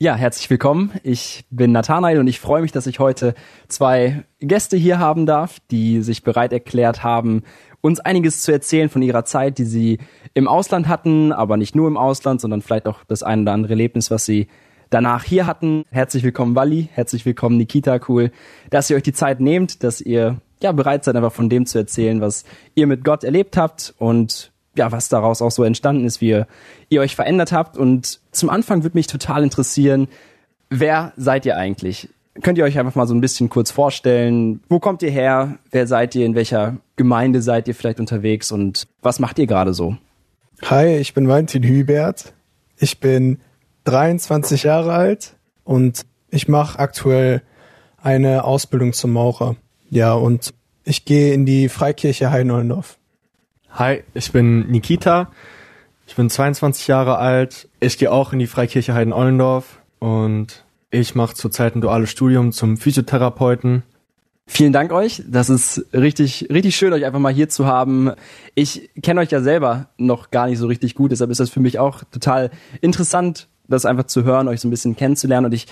[0.00, 0.92] Ja, herzlich willkommen.
[1.02, 3.34] Ich bin Nathanael und ich freue mich, dass ich heute
[3.66, 7.42] zwei Gäste hier haben darf, die sich bereit erklärt haben,
[7.80, 9.98] uns einiges zu erzählen von ihrer Zeit, die sie
[10.34, 13.72] im Ausland hatten, aber nicht nur im Ausland, sondern vielleicht auch das ein oder andere
[13.72, 14.46] Erlebnis, was sie
[14.88, 15.82] danach hier hatten.
[15.90, 16.88] Herzlich willkommen, Wally.
[16.92, 17.98] Herzlich willkommen, Nikita.
[18.06, 18.30] Cool,
[18.70, 21.76] dass ihr euch die Zeit nehmt, dass ihr ja bereit seid, einfach von dem zu
[21.76, 22.44] erzählen, was
[22.76, 26.46] ihr mit Gott erlebt habt und ja, was daraus auch so entstanden ist, wie ihr,
[26.88, 27.76] ihr euch verändert habt.
[27.76, 30.08] Und zum Anfang würde mich total interessieren,
[30.70, 32.08] wer seid ihr eigentlich?
[32.42, 34.60] Könnt ihr euch einfach mal so ein bisschen kurz vorstellen?
[34.68, 35.58] Wo kommt ihr her?
[35.70, 36.24] Wer seid ihr?
[36.24, 38.52] In welcher Gemeinde seid ihr vielleicht unterwegs?
[38.52, 39.96] Und was macht ihr gerade so?
[40.62, 42.32] Hi, ich bin Valentin Hubert.
[42.78, 43.40] Ich bin
[43.84, 45.34] 23 Jahre alt
[45.64, 47.42] und ich mache aktuell
[48.00, 49.56] eine Ausbildung zum Maurer.
[49.90, 52.98] Ja, und ich gehe in die Freikirche Heinoldorf.
[53.72, 55.30] Hi, ich bin Nikita.
[56.06, 57.68] Ich bin 22 Jahre alt.
[57.80, 62.78] Ich gehe auch in die Freikirche Heiden-Ollendorf und ich mache zurzeit ein duales Studium zum
[62.78, 63.82] Physiotherapeuten.
[64.46, 65.22] Vielen Dank euch.
[65.28, 68.10] Das ist richtig, richtig schön, euch einfach mal hier zu haben.
[68.54, 71.60] Ich kenne euch ja selber noch gar nicht so richtig gut, deshalb ist das für
[71.60, 75.46] mich auch total interessant, das einfach zu hören, euch so ein bisschen kennenzulernen.
[75.46, 75.66] Und ich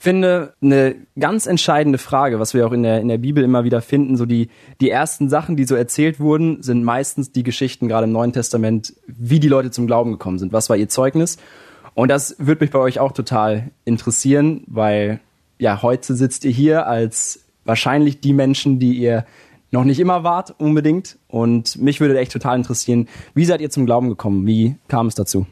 [0.00, 3.82] finde, eine ganz entscheidende Frage, was wir auch in der, in der Bibel immer wieder
[3.82, 4.48] finden, so die,
[4.80, 8.94] die ersten Sachen, die so erzählt wurden, sind meistens die Geschichten, gerade im Neuen Testament,
[9.06, 10.54] wie die Leute zum Glauben gekommen sind.
[10.54, 11.36] Was war ihr Zeugnis?
[11.92, 15.20] Und das würde mich bei euch auch total interessieren, weil
[15.58, 19.26] ja, heute sitzt ihr hier als wahrscheinlich die Menschen, die ihr
[19.70, 21.18] noch nicht immer wart unbedingt.
[21.28, 24.46] Und mich würde echt total interessieren, wie seid ihr zum Glauben gekommen?
[24.46, 25.46] Wie kam es dazu?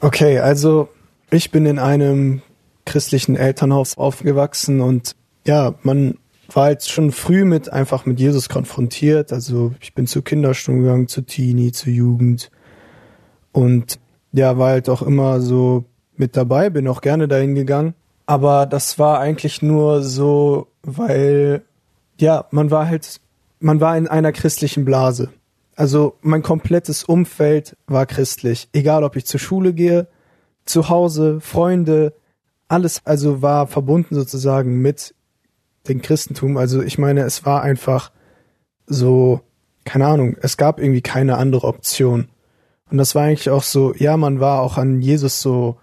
[0.00, 0.90] Okay, also
[1.30, 2.42] ich bin in einem
[2.84, 5.16] christlichen Elternhaus aufgewachsen und
[5.46, 6.18] ja, man
[6.52, 9.32] war halt schon früh mit einfach mit Jesus konfrontiert.
[9.32, 12.50] Also ich bin zur Kinderstunde gegangen, zu Teenie, zur Jugend
[13.52, 13.98] und
[14.32, 15.84] ja, war halt auch immer so
[16.16, 17.94] mit dabei, bin auch gerne dahin gegangen.
[18.26, 21.62] Aber das war eigentlich nur so, weil
[22.18, 23.20] ja, man war halt,
[23.60, 25.30] man war in einer christlichen Blase.
[25.74, 28.68] Also mein komplettes Umfeld war christlich.
[28.72, 30.06] Egal, ob ich zur Schule gehe,
[30.64, 32.14] zu Hause, Freunde,
[32.72, 35.14] alles also war verbunden sozusagen mit
[35.88, 36.56] dem Christentum.
[36.56, 38.10] Also ich meine, es war einfach
[38.86, 39.40] so,
[39.84, 42.28] keine Ahnung, es gab irgendwie keine andere Option.
[42.90, 45.76] Und das war eigentlich auch so, ja, man war auch an Jesus so,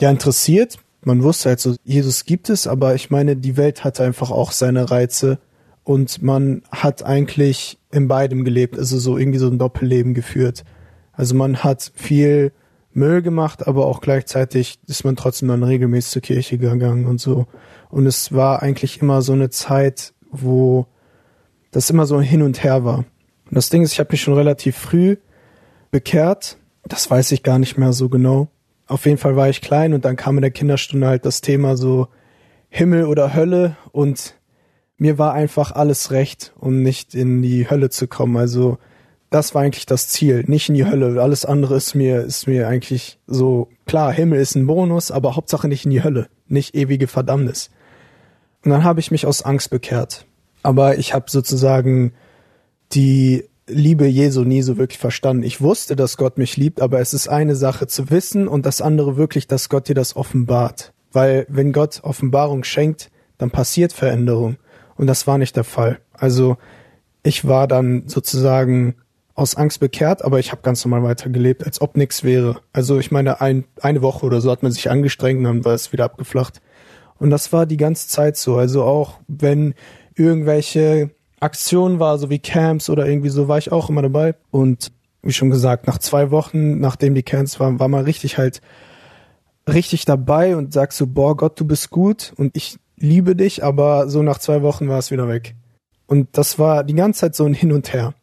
[0.00, 0.78] ja, interessiert.
[1.02, 4.50] Man wusste halt so, Jesus gibt es, aber ich meine, die Welt hatte einfach auch
[4.50, 5.38] seine Reize
[5.84, 10.64] und man hat eigentlich in beidem gelebt, also so irgendwie so ein Doppelleben geführt.
[11.12, 12.50] Also man hat viel
[12.96, 17.46] Müll gemacht, aber auch gleichzeitig ist man trotzdem dann regelmäßig zur Kirche gegangen und so.
[17.90, 20.86] Und es war eigentlich immer so eine Zeit, wo
[21.70, 22.98] das immer so hin und her war.
[22.98, 25.16] Und das Ding ist, ich habe mich schon relativ früh
[25.90, 26.56] bekehrt.
[26.84, 28.48] Das weiß ich gar nicht mehr so genau.
[28.86, 31.76] Auf jeden Fall war ich klein und dann kam in der Kinderstunde halt das Thema
[31.76, 32.08] so
[32.68, 34.36] Himmel oder Hölle und
[34.96, 38.36] mir war einfach alles recht, um nicht in die Hölle zu kommen.
[38.36, 38.78] Also
[39.36, 41.20] das war eigentlich das Ziel, nicht in die Hölle.
[41.20, 45.68] Alles andere ist mir, ist mir eigentlich so, klar, Himmel ist ein Bonus, aber Hauptsache
[45.68, 47.68] nicht in die Hölle, nicht ewige Verdammnis.
[48.64, 50.24] Und dann habe ich mich aus Angst bekehrt.
[50.62, 52.14] Aber ich habe sozusagen
[52.92, 55.42] die Liebe Jesu nie so wirklich verstanden.
[55.42, 58.80] Ich wusste, dass Gott mich liebt, aber es ist eine Sache zu wissen und das
[58.80, 60.94] andere wirklich, dass Gott dir das offenbart.
[61.12, 64.56] Weil wenn Gott Offenbarung schenkt, dann passiert Veränderung.
[64.94, 65.98] Und das war nicht der Fall.
[66.14, 66.56] Also
[67.22, 68.94] ich war dann sozusagen
[69.36, 72.56] aus Angst bekehrt, aber ich habe ganz normal weitergelebt, als ob nichts wäre.
[72.72, 75.74] Also ich meine, ein, eine Woche oder so hat man sich angestrengt und dann war
[75.74, 76.62] es wieder abgeflacht.
[77.18, 78.56] Und das war die ganze Zeit so.
[78.56, 79.74] Also auch wenn
[80.14, 84.34] irgendwelche Aktionen war, so wie Camps oder irgendwie so, war ich auch immer dabei.
[84.50, 84.90] Und
[85.22, 88.62] wie schon gesagt, nach zwei Wochen, nachdem die Camps waren, war man richtig halt
[89.68, 94.08] richtig dabei und sagst so, boah Gott, du bist gut und ich liebe dich, aber
[94.08, 95.56] so nach zwei Wochen war es wieder weg.
[96.06, 98.14] Und das war die ganze Zeit so ein Hin und Her.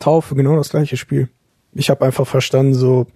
[0.00, 1.28] Taufe genau das gleiche Spiel.
[1.72, 3.06] Ich habe einfach verstanden, so,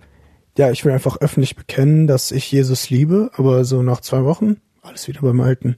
[0.56, 4.58] ja, ich will einfach öffentlich bekennen, dass ich Jesus liebe, aber so nach zwei Wochen
[4.84, 5.76] alles wieder beim Alten.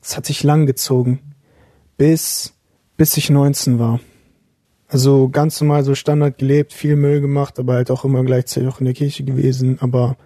[0.00, 1.20] Es hat sich lang gezogen,
[1.96, 2.54] bis,
[2.96, 4.00] bis ich 19 war.
[4.88, 8.80] Also ganz normal so Standard gelebt, viel Müll gemacht, aber halt auch immer gleichzeitig auch
[8.80, 9.78] in der Kirche gewesen.
[9.80, 10.16] Aber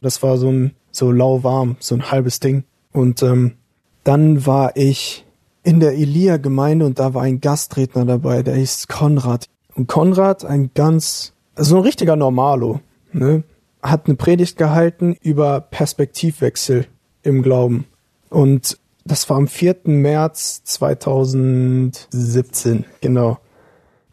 [0.00, 2.64] das war so ein so lauwarm, so ein halbes Ding.
[2.92, 3.56] Und ähm,
[4.02, 5.26] dann war ich
[5.62, 9.46] in der Elia-Gemeinde und da war ein Gastredner dabei, der hieß Konrad.
[9.74, 12.80] Und Konrad, ein ganz, so ein richtiger Normalo,
[13.12, 13.44] ne,
[13.82, 16.86] hat eine Predigt gehalten über Perspektivwechsel
[17.22, 17.86] im Glauben.
[18.30, 19.80] Und das war am 4.
[19.84, 23.38] März 2017, genau.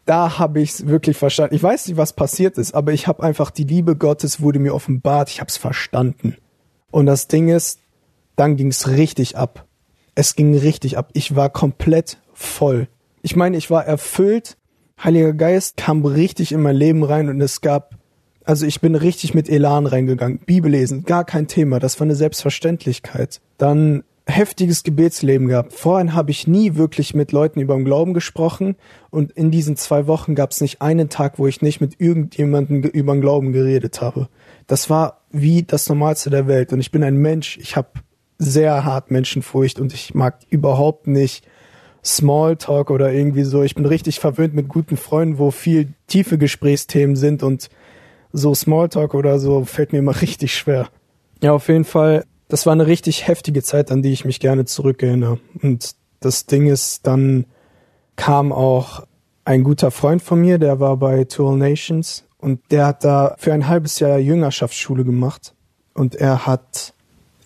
[0.04, 1.54] Da habe ich es wirklich verstanden.
[1.54, 4.74] Ich weiß nicht, was passiert ist, aber ich habe einfach die Liebe Gottes wurde mir
[4.74, 5.30] offenbart.
[5.30, 6.36] Ich habe es verstanden.
[6.90, 7.78] Und das Ding ist,
[8.36, 9.66] dann ging es richtig ab.
[10.14, 11.10] Es ging richtig ab.
[11.12, 12.88] Ich war komplett voll.
[13.22, 14.56] Ich meine, ich war erfüllt.
[15.02, 17.96] Heiliger Geist kam richtig in mein Leben rein und es gab,
[18.44, 20.38] also ich bin richtig mit Elan reingegangen.
[20.38, 21.78] Bibel lesen, gar kein Thema.
[21.78, 23.40] Das war eine Selbstverständlichkeit.
[23.58, 25.72] Dann heftiges Gebetsleben gehabt.
[25.72, 28.76] Vorhin habe ich nie wirklich mit Leuten über den Glauben gesprochen
[29.10, 32.82] und in diesen zwei Wochen gab es nicht einen Tag, wo ich nicht mit irgendjemandem
[32.82, 34.28] über den Glauben geredet habe.
[34.66, 37.58] Das war wie das Normalste der Welt und ich bin ein Mensch.
[37.58, 37.88] Ich habe
[38.38, 41.44] sehr hart Menschenfurcht und ich mag überhaupt nicht
[42.04, 43.62] Smalltalk oder irgendwie so.
[43.62, 47.70] Ich bin richtig verwöhnt mit guten Freunden, wo viel tiefe Gesprächsthemen sind und
[48.32, 50.88] so Smalltalk oder so fällt mir immer richtig schwer.
[51.42, 54.64] Ja, auf jeden Fall, das war eine richtig heftige Zeit, an die ich mich gerne
[54.64, 55.38] zurückerinnere.
[55.62, 57.46] Und das Ding ist, dann
[58.16, 59.04] kam auch
[59.44, 63.52] ein guter Freund von mir, der war bei Tool Nations und der hat da für
[63.52, 65.54] ein halbes Jahr Jüngerschaftsschule gemacht.
[65.94, 66.94] Und er hat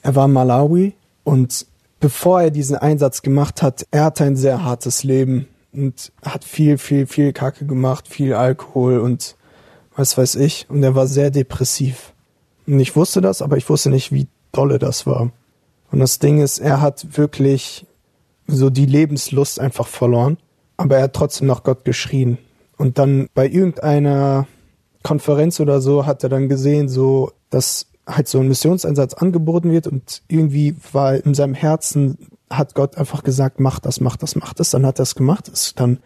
[0.06, 0.94] er war Malawi
[1.24, 1.66] und
[2.00, 6.78] bevor er diesen Einsatz gemacht hat, er hatte ein sehr hartes Leben und hat viel,
[6.78, 9.36] viel, viel Kacke gemacht, viel Alkohol und
[9.94, 10.66] was weiß ich.
[10.68, 12.12] Und er war sehr depressiv.
[12.66, 15.30] Und ich wusste das, aber ich wusste nicht, wie dolle das war.
[15.90, 17.86] Und das Ding ist, er hat wirklich
[18.46, 20.38] so die Lebenslust einfach verloren,
[20.76, 22.38] aber er hat trotzdem nach Gott geschrien.
[22.76, 24.46] Und dann bei irgendeiner
[25.02, 29.86] Konferenz oder so hat er dann gesehen, so, dass halt so ein Missionseinsatz angeboten wird
[29.86, 32.18] und irgendwie war in seinem Herzen
[32.48, 34.70] hat Gott einfach gesagt, mach das, mach das, mach das.
[34.70, 35.98] Dann hat er es gemacht, ist dann,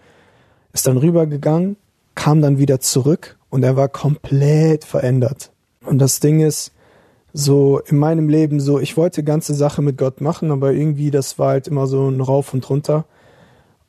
[0.72, 1.76] ist dann rübergegangen,
[2.14, 5.52] kam dann wieder zurück und er war komplett verändert.
[5.84, 6.72] Und das Ding ist,
[7.32, 11.38] so in meinem Leben so, ich wollte ganze Sache mit Gott machen, aber irgendwie das
[11.38, 13.04] war halt immer so ein Rauf und runter.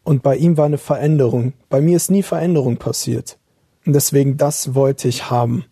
[0.03, 1.53] Und bei ihm war eine Veränderung.
[1.69, 3.37] Bei mir ist nie Veränderung passiert.
[3.85, 5.65] Und deswegen das wollte ich haben.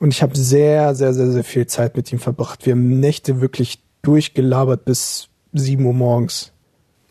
[0.00, 2.64] Und ich habe sehr, sehr, sehr, sehr viel Zeit mit ihm verbracht.
[2.64, 6.52] Wir haben Nächte wirklich durchgelabert bis sieben Uhr morgens.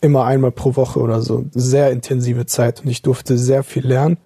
[0.02, 1.46] Immer einmal pro Woche oder so.
[1.54, 4.18] Sehr intensive Zeit und ich durfte sehr viel lernen.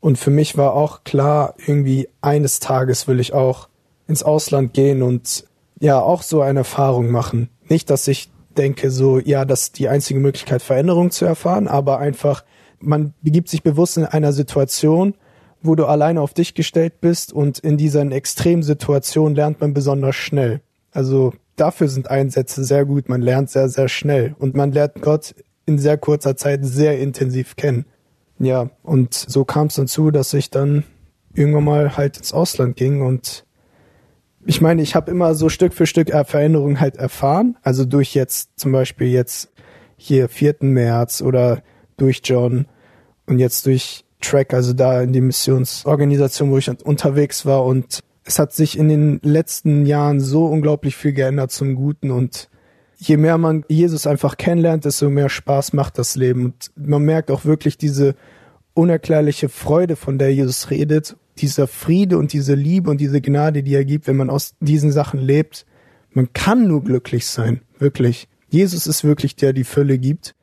[0.00, 3.68] Und für mich war auch klar, irgendwie eines Tages will ich auch
[4.06, 5.44] ins Ausland gehen und
[5.78, 7.50] ja, auch so eine Erfahrung machen.
[7.68, 11.98] Nicht, dass ich denke, so, ja, das ist die einzige Möglichkeit, Veränderung zu erfahren, aber
[11.98, 12.42] einfach,
[12.80, 15.14] man begibt sich bewusst in einer Situation,
[15.62, 20.60] wo du alleine auf dich gestellt bist und in diesen Extremsituationen lernt man besonders schnell.
[20.92, 23.08] Also dafür sind Einsätze sehr gut.
[23.08, 25.34] Man lernt sehr, sehr schnell und man lernt Gott
[25.66, 27.84] in sehr kurzer Zeit sehr intensiv kennen.
[28.38, 30.84] Ja, und so kam es dann zu, dass ich dann
[31.34, 33.44] irgendwann mal halt ins Ausland ging und
[34.46, 37.58] ich meine, ich habe immer so Stück für Stück Veränderungen halt erfahren.
[37.62, 39.50] Also durch jetzt zum Beispiel jetzt
[39.98, 40.56] hier 4.
[40.60, 41.62] März oder
[41.98, 42.66] durch John
[43.26, 47.64] und jetzt durch Track, also da in die Missionsorganisation, wo ich unterwegs war.
[47.64, 52.10] Und es hat sich in den letzten Jahren so unglaublich viel geändert zum Guten.
[52.10, 52.48] Und
[52.96, 56.46] je mehr man Jesus einfach kennenlernt, desto mehr Spaß macht das Leben.
[56.46, 58.14] Und man merkt auch wirklich diese
[58.74, 63.74] unerklärliche Freude, von der Jesus redet, dieser Friede und diese Liebe und diese Gnade, die
[63.74, 65.66] er gibt, wenn man aus diesen Sachen lebt.
[66.12, 68.28] Man kann nur glücklich sein, wirklich.
[68.50, 70.34] Jesus ist wirklich der, die Fülle gibt.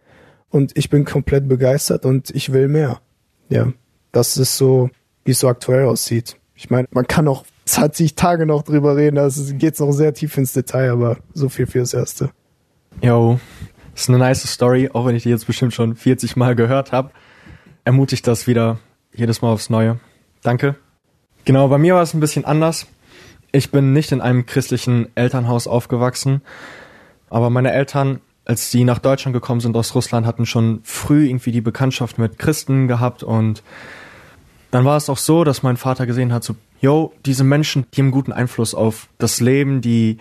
[0.50, 3.01] Und ich bin komplett begeistert und ich will mehr
[3.50, 3.72] ja,
[4.12, 4.90] das ist so,
[5.24, 6.38] wie es so aktuell aussieht.
[6.56, 10.38] Ich meine, man kann auch 20 Tage noch drüber reden, da geht noch sehr tief
[10.38, 12.30] ins Detail, aber so viel fürs Erste.
[13.02, 13.40] Jo,
[13.96, 17.12] ist eine nice Story, auch wenn ich die jetzt bestimmt schon 40 Mal gehört habe.
[17.84, 18.80] Ermutigt das wieder
[19.14, 20.00] jedes Mal aufs Neue.
[20.44, 20.75] Danke.
[21.44, 22.88] Genau, bei mir war es ein bisschen anders.
[23.52, 26.42] Ich bin nicht in einem christlichen Elternhaus aufgewachsen,
[27.30, 31.52] aber meine Eltern als sie nach Deutschland gekommen sind aus Russland, hatten schon früh irgendwie
[31.52, 33.64] die Bekanntschaft mit Christen gehabt und
[34.72, 38.02] dann war es auch so, dass mein Vater gesehen hat, so, yo, diese Menschen, die
[38.02, 40.18] haben guten Einfluss auf das Leben, die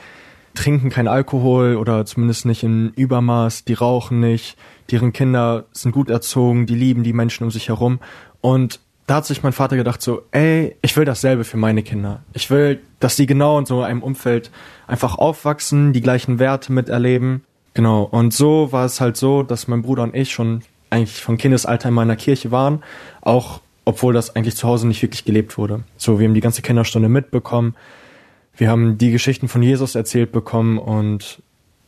[0.55, 4.57] trinken kein Alkohol oder zumindest nicht in Übermaß, die rauchen nicht,
[4.91, 7.99] deren Kinder sind gut erzogen, die lieben die Menschen um sich herum
[8.41, 12.23] und da hat sich mein Vater gedacht so, ey, ich will dasselbe für meine Kinder.
[12.33, 14.51] Ich will, dass die genau in so einem Umfeld
[14.87, 17.43] einfach aufwachsen, die gleichen Werte miterleben
[17.75, 21.37] Genau, und so war es halt so, dass mein Bruder und ich schon eigentlich von
[21.37, 22.83] Kindesalter in meiner Kirche waren,
[23.21, 25.83] auch obwohl das eigentlich zu Hause nicht wirklich gelebt wurde.
[25.97, 27.75] So, wir haben die ganze Kinderstunde mitbekommen,
[28.57, 31.43] wir haben die Geschichten von Jesus erzählt bekommen und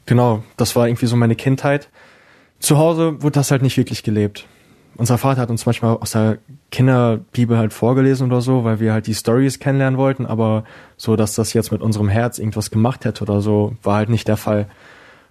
[0.05, 1.88] genau, das war irgendwie so meine Kindheit.
[2.59, 4.47] zu Hause wurde das halt nicht wirklich gelebt.
[4.97, 6.38] Unser Vater hat uns manchmal aus der
[6.71, 10.64] Kinderbibel halt vorgelesen oder so, weil wir halt die Stories kennenlernen wollten, aber
[10.97, 14.26] so, dass das jetzt mit unserem Herz irgendwas gemacht hätte oder so, war halt nicht
[14.26, 14.69] der Fall.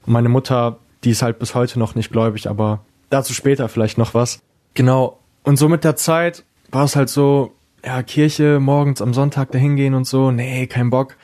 [0.06, 3.98] Und meine Mutter, die ist halt bis heute noch nicht gläubig, aber dazu später vielleicht
[3.98, 4.40] noch was.
[4.74, 5.20] Genau.
[5.44, 9.76] Und so mit der Zeit war es halt so, ja, Kirche morgens am Sonntag dahin
[9.76, 11.16] gehen und so, nee, kein Bock.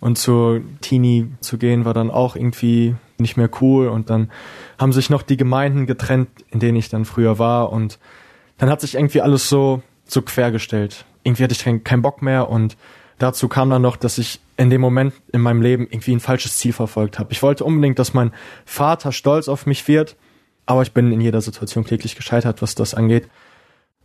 [0.00, 4.30] Und zur Teenie zu gehen war dann auch irgendwie nicht mehr cool und dann
[4.78, 7.98] haben sich noch die Gemeinden getrennt, in denen ich dann früher war und
[8.56, 11.04] dann hat sich irgendwie alles so, so quergestellt.
[11.22, 12.78] Irgendwie hatte ich keinen kein Bock mehr und
[13.20, 16.56] dazu kam dann noch, dass ich in dem Moment in meinem Leben irgendwie ein falsches
[16.56, 17.32] Ziel verfolgt habe.
[17.32, 18.32] Ich wollte unbedingt, dass mein
[18.64, 20.16] Vater stolz auf mich wird,
[20.66, 23.28] aber ich bin in jeder Situation kläglich gescheitert, was das angeht.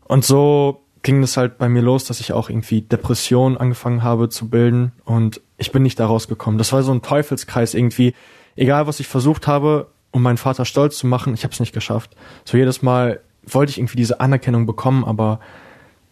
[0.05, 4.29] Und so ging es halt bei mir los, dass ich auch irgendwie Depressionen angefangen habe
[4.29, 6.57] zu bilden und ich bin nicht da rausgekommen.
[6.57, 8.13] Das war so ein Teufelskreis irgendwie.
[8.55, 11.73] Egal, was ich versucht habe, um meinen Vater stolz zu machen, ich habe es nicht
[11.73, 12.15] geschafft.
[12.43, 15.39] So jedes Mal wollte ich irgendwie diese Anerkennung bekommen, aber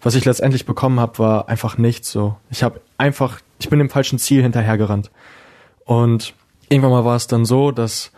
[0.03, 2.35] was ich letztendlich bekommen habe, war einfach nichts so.
[2.51, 5.09] Ich habe einfach, ich bin dem falschen Ziel hinterhergerannt.
[5.85, 6.33] Und
[6.69, 8.11] irgendwann mal war es dann so, dass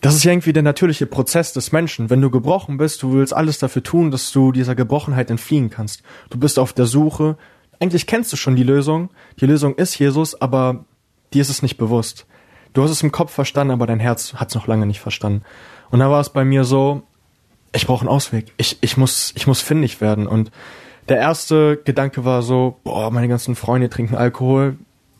[0.00, 2.10] das ist ja irgendwie der natürliche Prozess des Menschen.
[2.10, 6.02] Wenn du gebrochen bist, du willst alles dafür tun, dass du dieser Gebrochenheit entfliehen kannst.
[6.30, 7.36] Du bist auf der Suche.
[7.80, 9.10] Eigentlich kennst du schon die Lösung.
[9.40, 10.84] Die Lösung ist Jesus, aber
[11.34, 12.26] dir ist es nicht bewusst.
[12.72, 15.42] Du hast es im Kopf verstanden, aber dein Herz hat es noch lange nicht verstanden.
[15.90, 17.02] Und da war es bei mir so,
[17.74, 18.52] ich brauche einen Ausweg.
[18.58, 20.26] Ich, ich, muss, ich muss findig werden.
[20.26, 20.50] Und
[21.08, 24.76] der erste Gedanke war so, boah, meine ganzen Freunde trinken Alkohol.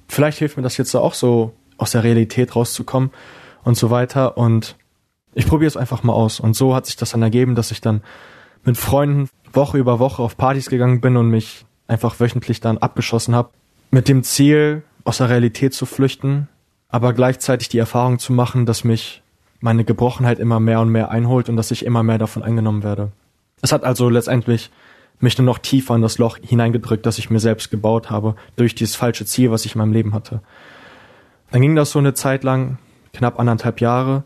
[0.09, 3.11] Vielleicht hilft mir das jetzt auch so, aus der Realität rauszukommen
[3.64, 4.38] und so weiter.
[4.38, 4.76] Und
[5.35, 6.40] ich probiere es einfach mal aus.
[6.40, 8.02] Und so hat sich das dann ergeben, dass ich dann
[8.64, 13.35] mit Freunden Woche über Woche auf Partys gegangen bin und mich einfach wöchentlich dann abgeschossen
[13.35, 13.50] habe,
[13.90, 16.49] mit dem Ziel, aus der Realität zu flüchten,
[16.88, 19.23] aber gleichzeitig die Erfahrung zu machen, dass mich
[19.61, 23.12] meine Gebrochenheit immer mehr und mehr einholt und dass ich immer mehr davon eingenommen werde.
[23.62, 24.71] Es hat also letztendlich
[25.18, 28.75] mich nur noch tiefer in das Loch hineingedrückt, das ich mir selbst gebaut habe, durch
[28.75, 30.42] dieses falsche Ziel, was ich in meinem Leben hatte.
[31.50, 32.78] Dann ging das so eine Zeit lang,
[33.12, 34.25] knapp anderthalb Jahre.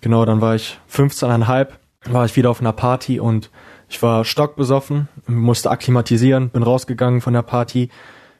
[0.00, 1.68] Genau, dann war ich 15,5,
[2.06, 3.50] war ich wieder auf einer Party und
[3.88, 7.88] ich war stockbesoffen, musste akklimatisieren, bin rausgegangen von der Party,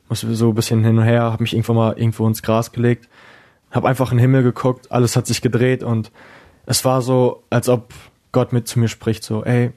[0.09, 3.09] musste so ein bisschen hin und her, habe mich irgendwann mal irgendwo ins Gras gelegt,
[3.71, 6.13] habe einfach in den Himmel geguckt, alles hat sich gedreht und
[6.67, 7.95] es war so, als ob
[8.31, 9.73] Gott mit zu mir spricht, so, ey,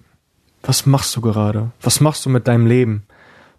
[0.63, 1.71] was machst du gerade?
[1.81, 3.03] Was machst du mit deinem Leben?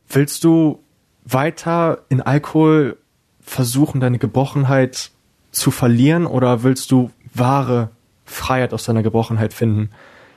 [0.09, 0.81] Willst du
[1.25, 2.97] weiter in Alkohol
[3.41, 5.11] versuchen, deine Gebrochenheit
[5.51, 7.91] zu verlieren oder willst du wahre
[8.25, 9.91] Freiheit aus deiner Gebrochenheit finden?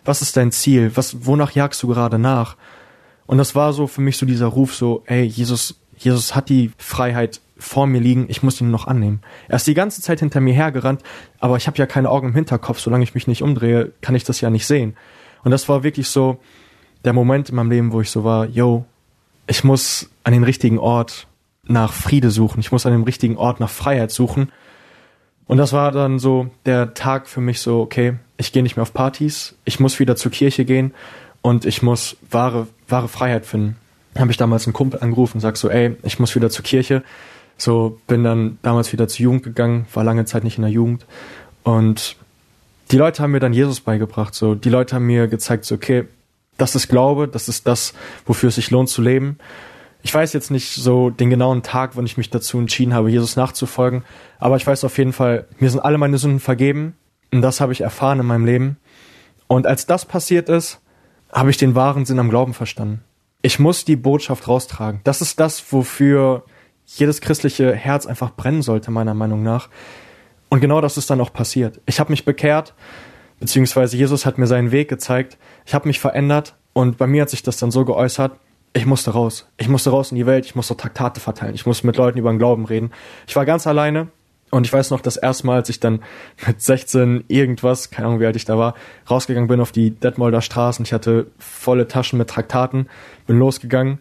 [0.04, 0.92] Was ist dein Ziel?
[0.96, 2.58] Was, wonach jagst du gerade nach?
[3.26, 6.72] Und das war so für mich so dieser Ruf so, ey, Jesus, Jesus hat die
[6.78, 9.22] Freiheit vor mir liegen, ich muss ihn noch annehmen.
[9.48, 11.02] Er ist die ganze Zeit hinter mir hergerannt,
[11.40, 14.26] aber ich habe ja keine Augen im Hinterkopf, solange ich mich nicht umdrehe, kann ich
[14.26, 14.96] das ja nicht sehen.
[15.46, 16.40] Und das war wirklich so
[17.06, 18.84] der Moment in meinem Leben, wo ich so war, yo,
[19.48, 21.28] ich muss an den richtigen Ort
[21.64, 24.52] nach Friede suchen, ich muss an dem richtigen Ort nach Freiheit suchen
[25.48, 28.84] und das war dann so der Tag für mich so, okay, ich gehe nicht mehr
[28.84, 30.94] auf Partys, ich muss wieder zur Kirche gehen
[31.42, 33.78] und ich muss wahre, wahre Freiheit finden.
[34.18, 37.04] Habe ich damals einen Kumpel angerufen und sag so, ey, ich muss wieder zur Kirche.
[37.58, 41.06] So bin dann damals wieder zur Jugend gegangen, war lange Zeit nicht in der Jugend
[41.64, 42.18] und
[42.92, 44.36] die Leute haben mir dann Jesus beigebracht.
[44.36, 46.06] So, die Leute haben mir gezeigt, so, okay,
[46.58, 47.94] das ist Glaube, das ist das,
[48.26, 49.38] wofür es sich lohnt zu leben
[50.06, 53.38] ich weiß jetzt nicht so den genauen Tag, wann ich mich dazu entschieden habe, Jesus
[53.38, 54.04] nachzufolgen,
[54.38, 56.94] aber ich weiß auf jeden Fall, mir sind alle meine Sünden vergeben
[57.34, 58.78] und das habe ich erfahren in meinem Leben.
[59.48, 60.80] Und als das passiert ist,
[61.32, 63.04] habe ich den wahren Sinn am Glauben verstanden.
[63.42, 65.02] Ich muss die Botschaft raustragen.
[65.04, 66.44] Das ist das, wofür
[66.86, 69.70] jedes christliche Herz einfach brennen sollte, meiner Meinung nach.
[70.50, 71.82] Und genau das ist dann auch passiert.
[71.86, 72.74] Ich habe mich bekehrt,
[73.40, 75.38] beziehungsweise Jesus hat mir seinen Weg gezeigt.
[75.66, 78.34] Ich habe mich verändert und bei mir hat sich das dann so geäußert,
[78.74, 79.48] ich musste raus.
[79.58, 82.30] Ich musste raus in die Welt, ich musste Traktate verteilen, ich musste mit Leuten über
[82.30, 82.92] den Glauben reden.
[83.26, 84.10] Ich war ganz alleine
[84.52, 86.02] und ich weiß noch, das erste Mal, als ich dann
[86.46, 88.76] mit 16 irgendwas, keine Ahnung wie alt ich da war,
[89.10, 92.90] rausgegangen bin auf die Detmolder Straße und ich hatte volle Taschen mit Traktaten,
[93.28, 94.00] bin losgegangen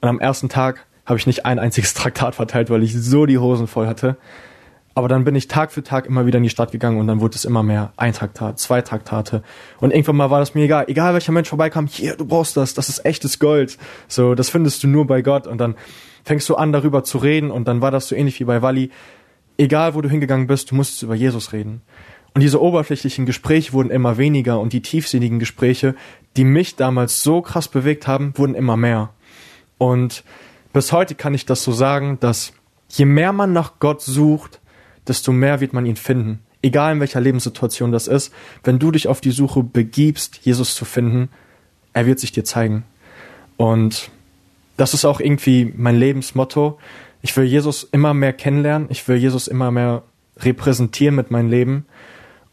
[0.00, 3.38] und am ersten Tag habe ich nicht ein einziges Traktat verteilt, weil ich so die
[3.38, 4.16] Hosen voll hatte.
[4.94, 7.20] Aber dann bin ich Tag für Tag immer wieder in die Stadt gegangen und dann
[7.20, 7.92] wurde es immer mehr.
[7.96, 9.42] Ein Traktat, zwei Traktate.
[9.80, 10.84] Und irgendwann mal war das mir egal.
[10.88, 13.78] Egal welcher Mensch vorbeikam, hier, du brauchst das, das ist echtes Gold.
[14.06, 15.46] So, das findest du nur bei Gott.
[15.46, 15.76] Und dann
[16.24, 17.50] fängst du an, darüber zu reden.
[17.50, 18.90] Und dann war das so ähnlich wie bei Walli.
[19.56, 21.80] Egal, wo du hingegangen bist, du musst über Jesus reden.
[22.34, 25.94] Und diese oberflächlichen Gespräche wurden immer weniger und die tiefsinnigen Gespräche,
[26.36, 29.10] die mich damals so krass bewegt haben, wurden immer mehr.
[29.76, 30.24] Und
[30.72, 32.54] bis heute kann ich das so sagen, dass
[32.88, 34.61] je mehr man nach Gott sucht,
[35.08, 36.40] desto mehr wird man ihn finden.
[36.62, 38.32] egal in welcher Lebenssituation das ist,
[38.62, 41.28] wenn du dich auf die Suche begibst, Jesus zu finden,
[41.92, 42.84] er wird sich dir zeigen.
[43.56, 44.10] Und
[44.76, 46.78] das ist auch irgendwie mein Lebensmotto.
[47.20, 48.88] Ich will Jesus immer mehr kennenlernen.
[48.90, 50.02] Ich will Jesus immer mehr
[50.38, 51.86] repräsentieren mit meinem Leben.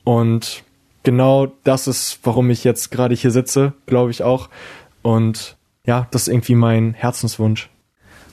[0.03, 0.63] Und
[1.03, 4.49] genau das ist, warum ich jetzt gerade hier sitze, glaube ich auch.
[5.01, 7.69] Und ja, das ist irgendwie mein Herzenswunsch.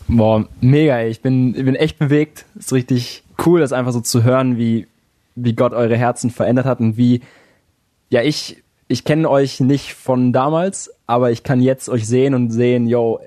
[0.08, 1.02] Boah, mega.
[1.04, 2.44] Ich bin, ich bin echt bewegt.
[2.58, 4.86] Ist richtig cool, das einfach so zu hören, wie,
[5.34, 7.20] wie Gott eure Herzen verändert hat und wie,
[8.08, 12.50] ja, ich, ich kenne euch nicht von damals, aber ich kann jetzt euch sehen und
[12.50, 13.20] sehen, yo,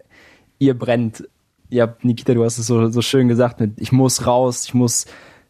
[0.58, 1.28] ihr brennt.
[1.70, 5.06] Ja, Nikita, du hast es so, so schön gesagt mit, ich muss raus, ich muss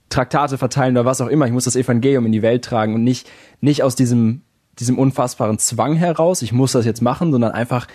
[0.10, 3.04] Traktate verteilen oder was auch immer, ich muss das Evangelium in die Welt tragen und
[3.04, 3.30] nicht,
[3.62, 4.42] nicht aus diesem,
[4.80, 7.88] diesem unfassbaren Zwang heraus, ich muss das jetzt machen, sondern einfach,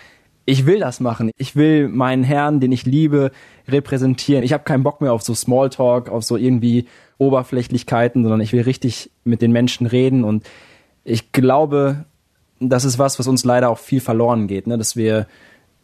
[0.47, 1.31] ich will das machen.
[1.39, 3.31] Ich will meinen Herrn, den ich liebe,
[3.69, 4.45] repräsentieren.
[4.45, 6.87] Ich habe keinen Bock mehr auf so Smalltalk, auf so irgendwie
[7.19, 10.45] Oberflächlichkeiten, sondern ich will richtig mit den Menschen reden und
[11.05, 12.05] ich glaube,
[12.61, 14.79] das ist was, was uns leider auch viel verloren geht, ne?
[14.79, 15.27] dass wir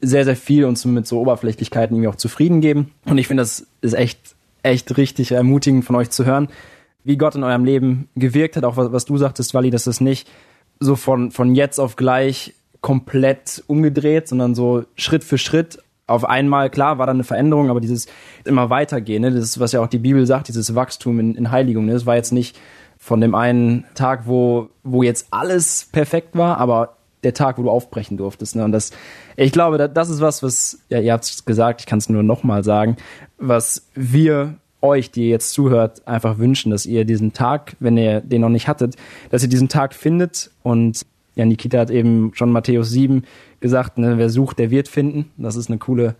[0.00, 2.92] sehr, sehr viel uns mit so Oberflächlichkeiten irgendwie auch zufrieden geben.
[3.04, 6.48] Und ich finde, das ist echt, echt richtig ermutigend von euch zu hören,
[7.04, 10.00] wie Gott in eurem Leben gewirkt hat, auch was, was du sagtest, Wally, dass das
[10.00, 10.28] nicht
[10.80, 16.70] so von, von jetzt auf gleich komplett umgedreht, sondern so Schritt für Schritt auf einmal,
[16.70, 18.06] klar, war da eine Veränderung, aber dieses
[18.44, 21.52] immer weitergehen, ne, das ist, was ja auch die Bibel sagt, dieses Wachstum in, in
[21.52, 22.58] Heiligung, ne, das war jetzt nicht
[22.98, 27.70] von dem einen Tag, wo, wo jetzt alles perfekt war, aber der Tag, wo du
[27.70, 28.56] aufbrechen durftest.
[28.56, 28.64] Ne?
[28.64, 28.90] Und das,
[29.36, 32.22] ich glaube, das ist was, was, ja, ihr habt es gesagt, ich kann es nur
[32.22, 32.96] nochmal sagen,
[33.38, 38.20] was wir euch, die ihr jetzt zuhört, einfach wünschen, dass ihr diesen Tag, wenn ihr
[38.20, 38.96] den noch nicht hattet,
[39.30, 41.06] dass ihr diesen Tag findet und
[41.40, 43.24] ja, Nikita hat eben schon Matthäus 7
[43.60, 45.30] gesagt, ne, wer sucht, der wird finden.
[45.38, 46.16] Das ist eine coole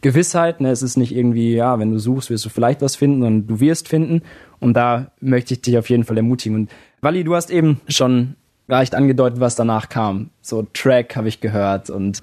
[0.00, 0.60] Gewissheit.
[0.60, 0.70] Ne?
[0.70, 3.60] Es ist nicht irgendwie, ja, wenn du suchst, wirst du vielleicht was finden, sondern du
[3.60, 4.22] wirst finden.
[4.58, 6.56] Und da möchte ich dich auf jeden Fall ermutigen.
[6.56, 6.70] Und
[7.02, 8.34] Wally, du hast eben schon
[8.66, 10.30] leicht angedeutet, was danach kam.
[10.42, 12.20] So Track habe ich gehört und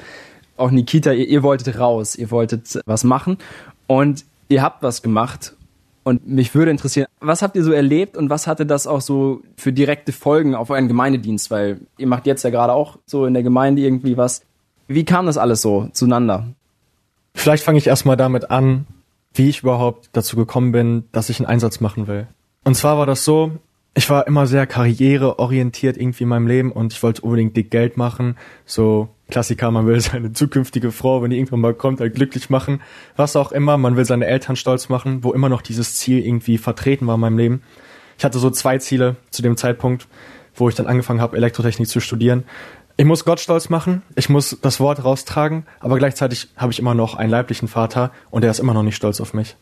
[0.58, 3.38] auch Nikita, ihr, ihr wolltet raus, ihr wolltet was machen
[3.88, 5.54] und ihr habt was gemacht
[6.04, 9.42] und mich würde interessieren, was habt ihr so erlebt und was hatte das auch so
[9.56, 11.52] für direkte Folgen auf euren Gemeindedienst?
[11.52, 14.42] Weil ihr macht jetzt ja gerade auch so in der Gemeinde irgendwie was.
[14.88, 16.48] Wie kam das alles so zueinander?
[17.36, 18.88] Vielleicht fange ich erstmal damit an,
[19.34, 22.28] wie ich überhaupt dazu gekommen bin, dass ich einen Einsatz machen will.
[22.64, 23.52] Und zwar war das so,
[23.94, 27.98] ich war immer sehr karriereorientiert irgendwie in meinem Leben und ich wollte unbedingt dick Geld
[27.98, 28.38] machen.
[28.66, 32.82] So Klassiker, man will seine zukünftige Frau, wenn die irgendwann mal kommt, halt glücklich machen.
[33.16, 36.60] Was auch immer, man will seine Eltern stolz machen, wo immer noch dieses Ziel irgendwie
[36.60, 37.64] vertreten war in meinem Leben.
[38.20, 40.08] Ich hatte so zwei Ziele zu dem Zeitpunkt,
[40.54, 42.44] wo ich dann angefangen habe, Elektrotechnik zu studieren.
[42.98, 46.94] Ich muss Gott stolz machen, ich muss das Wort raustragen, aber gleichzeitig habe ich immer
[46.94, 49.56] noch einen leiblichen Vater und der ist immer noch nicht stolz auf mich.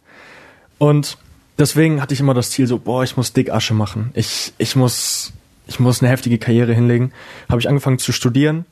[0.77, 1.17] Und
[1.57, 4.11] deswegen hatte ich immer das Ziel so, boah, ich muss dick Asche machen.
[4.13, 5.31] Ich, ich muss,
[5.67, 7.13] ich muss eine heftige Karriere hinlegen.
[7.47, 8.65] Habe ich angefangen zu studieren,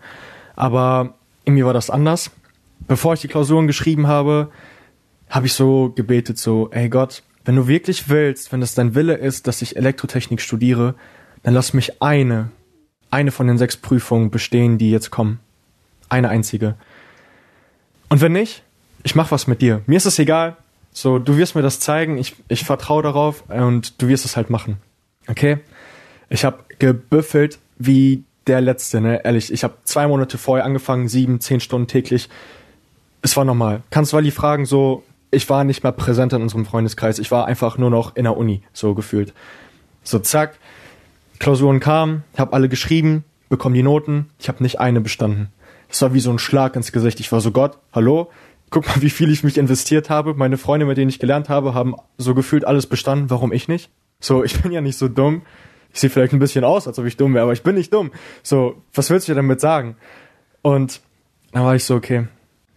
[0.58, 1.14] aber
[1.46, 2.32] irgendwie war das anders.
[2.88, 4.52] Bevor ich die Klausuren geschrieben habe,
[5.30, 9.16] habe ich so gebetet, so, ey Gott, wenn du wirklich willst, wenn das dein Wille
[9.16, 10.96] ist, dass ich Elektrotechnik studiere,
[11.44, 12.50] dann lass mich eine,
[13.10, 15.40] eine von den sechs Prüfungen bestehen, die jetzt kommen.
[16.10, 16.76] Eine einzige.
[18.10, 18.64] Und wenn nicht,
[19.04, 19.82] ich mach was mit dir.
[19.86, 20.58] Mir ist es egal,
[20.92, 24.50] so, du wirst mir das zeigen, ich, ich vertraue darauf und du wirst es halt
[24.50, 24.78] machen.
[25.28, 25.60] Okay?
[26.30, 29.24] Ich habe gebüffelt wie der Letzte, ne?
[29.24, 32.30] Ehrlich, ich habe zwei Monate vorher angefangen, sieben, zehn Stunden täglich.
[33.22, 33.82] Es war normal.
[33.90, 37.20] Kannst Wally fragen, so, ich war nicht mehr präsent in unserem Freundeskreis.
[37.20, 39.34] Ich war einfach nur noch in der Uni, so gefühlt.
[40.04, 40.58] So, zack,
[41.40, 45.50] Klausuren kamen, habe alle geschrieben, bekomme die Noten, ich habe nicht eine bestanden.
[45.90, 47.20] Das war wie so ein Schlag ins Gesicht.
[47.20, 48.30] Ich war so, Gott, hallo,
[48.70, 50.34] guck mal, wie viel ich mich investiert habe.
[50.34, 53.30] Meine Freunde, mit denen ich gelernt habe, haben so gefühlt alles bestanden.
[53.30, 53.90] Warum ich nicht?
[54.20, 55.44] So, ich bin ja nicht so dumm.
[55.98, 57.92] Ich sehe vielleicht ein bisschen aus, als ob ich dumm wäre, aber ich bin nicht
[57.92, 58.12] dumm.
[58.44, 59.96] So, was willst du dir damit sagen?
[60.62, 61.02] Und
[61.54, 62.28] dann war ich so, okay,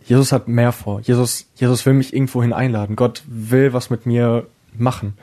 [0.07, 1.01] Jesus hat mehr vor.
[1.01, 2.97] Jesus, Jesus will mich irgendwo hin einladen.
[2.97, 5.19] Gott will was mit mir machen.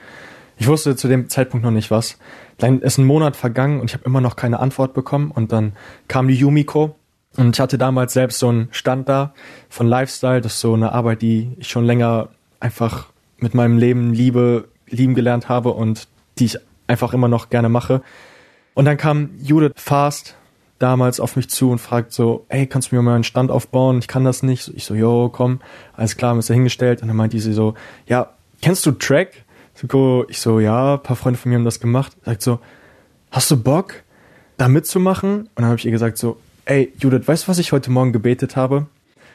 [0.58, 2.18] Ich wusste zu dem Zeitpunkt noch nicht was.
[2.56, 5.32] Dann ist ein Monat vergangen und ich habe immer noch keine Antwort bekommen.
[5.32, 5.72] Und dann
[6.06, 6.94] kam die Yumiko
[7.36, 9.34] und ich hatte damals selbst so einen Stand da
[9.68, 10.40] von Lifestyle.
[10.40, 12.28] Das ist so eine Arbeit, die ich schon länger
[12.60, 13.08] einfach
[13.38, 16.06] mit meinem Leben liebe, lieben gelernt habe und
[16.38, 18.02] die ich einfach immer noch gerne mache.
[18.74, 20.34] Und dann kam Judith Fast
[20.78, 23.98] damals auf mich zu und fragt so, ey, kannst du mir mal einen Stand aufbauen?
[23.98, 24.68] Ich kann das nicht.
[24.74, 25.60] Ich so, jo, komm,
[25.92, 27.02] alles klar, haben wir hingestellt.
[27.02, 27.74] Und dann meinte sie so,
[28.06, 28.30] ja,
[28.62, 29.44] kennst du Track?
[30.28, 32.16] Ich so, ja, ein paar Freunde von mir haben das gemacht.
[32.24, 32.58] Sagt so,
[33.30, 34.02] hast du Bock,
[34.56, 35.42] da mitzumachen?
[35.42, 38.12] Und dann habe ich ihr gesagt so, ey, Judith, weißt du, was ich heute Morgen
[38.12, 38.86] gebetet habe?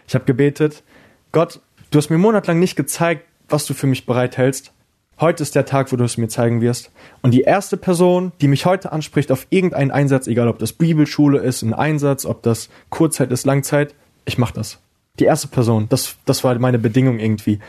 [0.07, 0.83] Ich habe gebetet,
[1.31, 1.61] Gott,
[1.91, 4.72] du hast mir monatelang nicht gezeigt, was du für mich bereithältst.
[5.19, 6.91] Heute ist der Tag, wo du es mir zeigen wirst.
[7.21, 11.39] Und die erste Person, die mich heute anspricht auf irgendeinen Einsatz, egal ob das Bibelschule
[11.39, 13.93] ist, ein Einsatz, ob das Kurzzeit ist, Langzeit,
[14.26, 14.80] ich mach das.
[15.19, 17.60] Die erste Person, das, das war meine Bedingung irgendwie.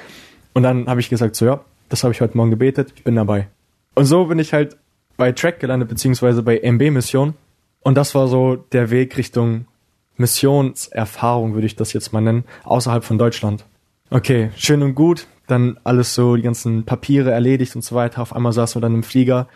[0.55, 3.17] Und dann habe ich gesagt, so ja, das habe ich heute Morgen gebetet, ich bin
[3.17, 3.49] dabei.
[3.95, 4.77] Und so bin ich halt
[5.17, 7.35] bei Track gelandet, beziehungsweise bei MB-Mission.
[7.81, 9.67] Und das war so der Weg Richtung
[10.17, 13.65] Missionserfahrung, würde ich das jetzt mal nennen, außerhalb von Deutschland.
[14.11, 18.23] Okay, schön und gut, dann alles so, die ganzen Papiere erledigt und so weiter.
[18.23, 19.49] Auf einmal saßen wir dann im Flieger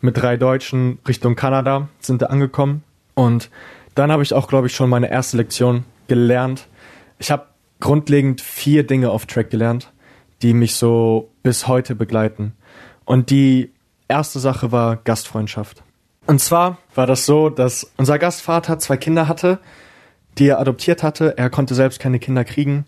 [0.00, 2.82] mit drei Deutschen Richtung Kanada, sind da angekommen.
[3.14, 3.50] Und
[3.94, 6.68] dann habe ich auch, glaube ich, schon meine erste Lektion gelernt.
[7.18, 7.46] Ich habe
[7.80, 9.92] grundlegend vier Dinge auf Track gelernt,
[10.42, 12.54] die mich so bis heute begleiten.
[13.04, 13.72] Und die
[14.08, 15.82] erste Sache war Gastfreundschaft.
[16.26, 19.58] Und zwar war das so, dass unser Gastvater zwei Kinder hatte,
[20.36, 21.36] die er adoptiert hatte.
[21.38, 22.84] Er konnte selbst keine Kinder kriegen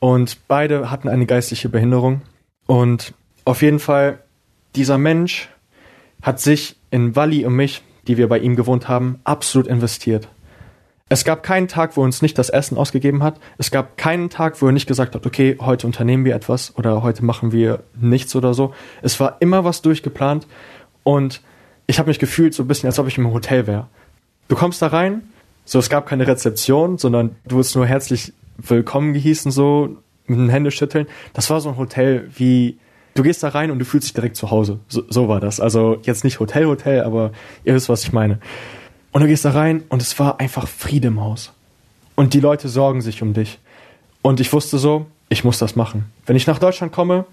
[0.00, 2.22] und beide hatten eine geistliche Behinderung.
[2.66, 4.20] Und auf jeden Fall,
[4.76, 5.48] dieser Mensch
[6.22, 10.28] hat sich in Wally und mich, die wir bei ihm gewohnt haben, absolut investiert.
[11.10, 13.40] Es gab keinen Tag, wo er uns nicht das Essen ausgegeben hat.
[13.56, 17.02] Es gab keinen Tag, wo er nicht gesagt hat, okay, heute unternehmen wir etwas oder
[17.02, 18.74] heute machen wir nichts oder so.
[19.00, 20.46] Es war immer was durchgeplant
[21.04, 21.40] und
[21.86, 23.86] ich habe mich gefühlt so ein bisschen, als ob ich im Hotel wäre.
[24.48, 25.22] Du kommst da rein,
[25.64, 30.48] so es gab keine Rezeption, sondern du wurdest nur herzlich willkommen gehießen, so mit den
[30.48, 31.06] Händeschütteln.
[31.32, 32.78] Das war so ein Hotel wie,
[33.14, 34.80] du gehst da rein und du fühlst dich direkt zu Hause.
[34.88, 35.60] So, so war das.
[35.60, 37.32] Also jetzt nicht Hotel, Hotel, aber
[37.64, 38.40] ihr wisst, was ich meine.
[39.12, 41.52] Und du gehst da rein und es war einfach Friede im Haus.
[42.14, 43.58] Und die Leute sorgen sich um dich.
[44.22, 46.06] Und ich wusste so, ich muss das machen.
[46.26, 47.24] Wenn ich nach Deutschland komme,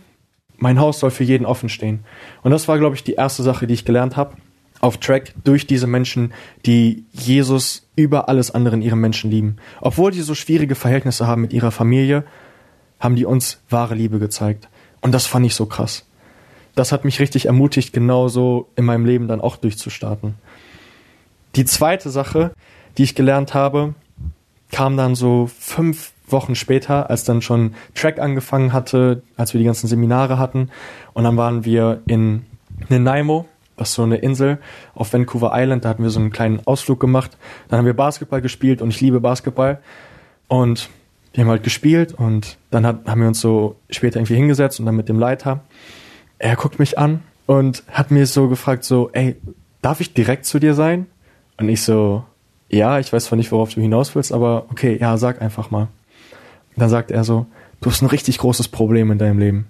[0.57, 2.05] mein Haus soll für jeden offen stehen.
[2.43, 4.37] Und das war, glaube ich, die erste Sache, die ich gelernt habe
[4.85, 6.31] auf Track durch diese Menschen,
[6.67, 9.57] die Jesus über alles andere in ihrem Menschen lieben.
[9.81, 12.23] Obwohl die so schwierige Verhältnisse haben mit ihrer Familie,
[12.99, 14.69] haben die uns wahre Liebe gezeigt.
[15.01, 16.05] Und das fand ich so krass.
[16.75, 20.35] Das hat mich richtig ermutigt, genauso in meinem Leben dann auch durchzustarten.
[21.55, 22.51] Die zweite Sache,
[22.99, 23.95] die ich gelernt habe,
[24.71, 29.65] kam dann so fünf Wochen später, als dann schon Track angefangen hatte, als wir die
[29.65, 30.69] ganzen Seminare hatten.
[31.13, 32.45] Und dann waren wir in
[32.89, 34.59] Nanaimo, das so eine Insel
[34.93, 37.37] auf Vancouver Island, da hatten wir so einen kleinen Ausflug gemacht.
[37.67, 39.79] Dann haben wir Basketball gespielt und ich liebe Basketball.
[40.47, 40.89] Und
[41.33, 44.85] wir haben halt gespielt und dann hat, haben wir uns so später irgendwie hingesetzt und
[44.85, 45.61] dann mit dem Leiter.
[46.39, 49.35] Er guckt mich an und hat mir so gefragt, so, ey,
[49.81, 51.07] darf ich direkt zu dir sein?
[51.57, 52.23] Und ich so,
[52.69, 55.83] ja, ich weiß zwar nicht, worauf du hinaus willst, aber okay, ja, sag einfach mal.
[55.83, 57.45] Und dann sagt er so,
[57.81, 59.67] du hast ein richtig großes Problem in deinem Leben.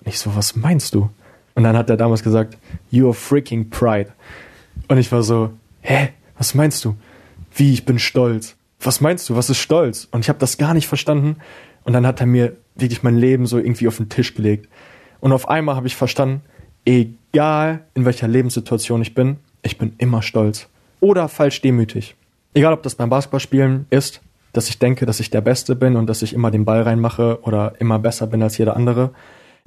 [0.00, 1.10] Und ich so, was meinst du?
[1.58, 2.56] Und dann hat er damals gesagt,
[2.88, 4.12] you are freaking pride.
[4.86, 6.94] Und ich war so, hä, was meinst du?
[7.52, 8.54] Wie, ich bin stolz.
[8.78, 10.06] Was meinst du, was ist stolz?
[10.12, 11.38] Und ich habe das gar nicht verstanden.
[11.82, 14.68] Und dann hat er mir wirklich mein Leben so irgendwie auf den Tisch gelegt.
[15.18, 16.42] Und auf einmal habe ich verstanden,
[16.84, 20.68] egal in welcher Lebenssituation ich bin, ich bin immer stolz
[21.00, 22.14] oder falsch demütig.
[22.54, 24.20] Egal, ob das beim Basketballspielen ist,
[24.52, 27.40] dass ich denke, dass ich der Beste bin und dass ich immer den Ball reinmache
[27.42, 29.10] oder immer besser bin als jeder andere.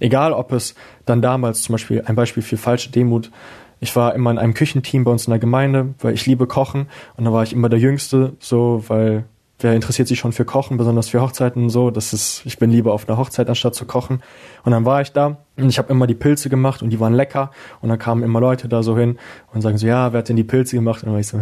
[0.01, 3.31] Egal, ob es dann damals zum Beispiel ein Beispiel für falsche Demut.
[3.79, 6.87] Ich war immer in einem Küchenteam bei uns in der Gemeinde, weil ich liebe Kochen
[7.15, 9.25] und da war ich immer der Jüngste, so, weil
[9.59, 11.91] wer interessiert sich schon für Kochen, besonders für Hochzeiten und so.
[11.91, 14.21] Das ist, ich bin lieber auf einer Hochzeit anstatt zu kochen.
[14.63, 17.13] Und dann war ich da und ich habe immer die Pilze gemacht und die waren
[17.13, 17.51] lecker.
[17.81, 19.17] Und dann kamen immer Leute da so hin
[19.53, 21.03] und sagen so, ja, wer hat denn die Pilze gemacht?
[21.03, 21.37] Und dann war ich so,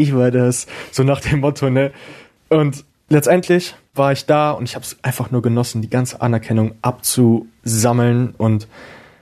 [0.00, 0.66] ich war das.
[0.92, 1.92] So nach dem Motto, ne?
[2.48, 6.74] Und letztendlich war ich da und ich habe es einfach nur genossen, die ganze Anerkennung
[6.82, 8.68] abzusammeln und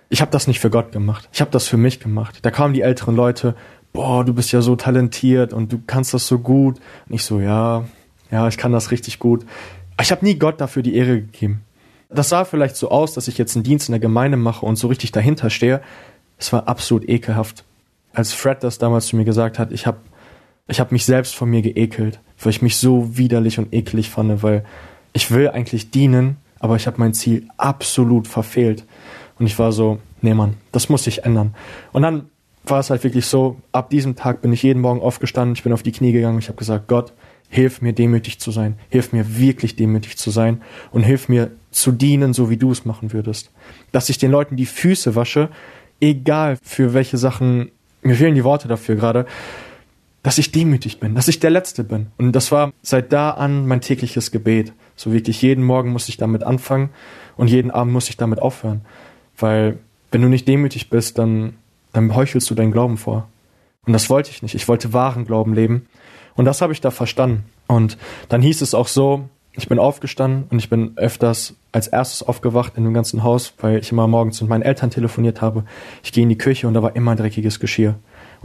[0.09, 1.29] ich habe das nicht für Gott gemacht.
[1.33, 2.39] Ich habe das für mich gemacht.
[2.43, 3.57] Da kamen die älteren Leute
[3.97, 6.79] boah, du bist ja so talentiert und du kannst das so gut.
[7.09, 7.87] Und ich so, ja,
[8.31, 9.45] ja, ich kann das richtig gut.
[10.01, 11.63] Ich habe nie Gott dafür die Ehre gegeben.
[12.11, 14.77] Das sah vielleicht so aus, dass ich jetzt einen Dienst in der Gemeinde mache und
[14.77, 15.81] so richtig dahinter stehe.
[16.39, 17.65] Es war absolut ekelhaft.
[18.13, 19.99] Als Fred das damals zu mir gesagt hat, ich habe
[20.69, 24.43] ich hab mich selbst von mir geekelt, weil ich mich so widerlich und eklig fand,
[24.43, 24.65] weil
[25.13, 28.85] ich will eigentlich dienen, aber ich habe mein Ziel absolut verfehlt.
[29.39, 31.55] Und ich war so, nee Mann, das muss sich ändern.
[31.93, 32.27] Und dann
[32.65, 35.73] war es halt wirklich so, ab diesem Tag bin ich jeden Morgen aufgestanden, ich bin
[35.73, 37.13] auf die Knie gegangen, ich habe gesagt, Gott,
[37.49, 41.93] hilf mir demütig zu sein, hilf mir wirklich demütig zu sein und hilf mir zu
[41.93, 43.51] dienen, so wie du es machen würdest.
[43.93, 45.49] Dass ich den Leuten die Füße wasche,
[46.01, 47.71] egal für welche Sachen,
[48.03, 49.27] mir fehlen die Worte dafür gerade,
[50.27, 52.09] dass ich demütig bin, dass ich der Letzte bin.
[52.19, 54.73] Und das war seit da an mein tägliches Gebet.
[54.97, 56.91] So wirklich jeden Morgen muss ich damit anfangen
[57.37, 58.81] und jeden Abend muss ich damit aufhören.
[59.39, 59.79] Weil
[60.11, 61.55] wenn du nicht demütig bist, dann
[61.93, 63.29] dann heuchelst du deinen Glauben vor.
[63.87, 64.57] Und das wollte ich nicht.
[64.57, 65.87] Ich wollte wahren Glauben leben.
[66.35, 67.45] Und das habe ich da verstanden.
[67.69, 67.97] Und
[68.29, 72.73] dann hieß es auch so, ich bin aufgestanden und ich bin öfters als erstes aufgewacht
[72.77, 75.65] in dem ganzen Haus, weil ich immer morgens mit meinen Eltern telefoniert habe.
[76.03, 77.95] Ich gehe in die Küche und da war immer dreckiges Geschirr.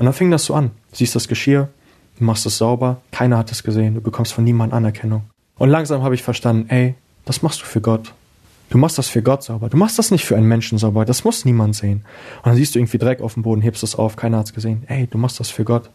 [0.02, 0.72] Und dann fing das so an.
[0.90, 1.70] Du siehst das Geschirr,
[2.18, 5.26] machst es sauber, keiner hat es gesehen, du bekommst von niemandem Anerkennung.
[5.60, 8.12] Und langsam habe ich verstanden, ey, das machst du für Gott.
[8.72, 9.70] Du machst das für Gott sauber.
[9.70, 11.06] Du machst das nicht für einen Menschen sauber.
[11.06, 12.04] Das muss niemand sehen.
[12.38, 14.86] Und dann siehst du irgendwie Dreck auf dem Boden, hebst es auf, keiner hat's gesehen.
[14.88, 15.92] Ey, du machst das für Gott.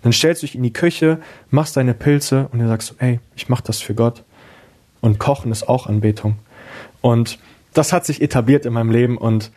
[0.00, 1.18] Dann stellst du dich in die Küche,
[1.50, 4.24] machst deine Pilze und dann sagst du, ey, ich mach das für Gott.
[5.02, 6.36] Und Kochen ist auch Anbetung.
[7.02, 7.38] Und
[7.74, 9.50] das hat sich etabliert in meinem Leben und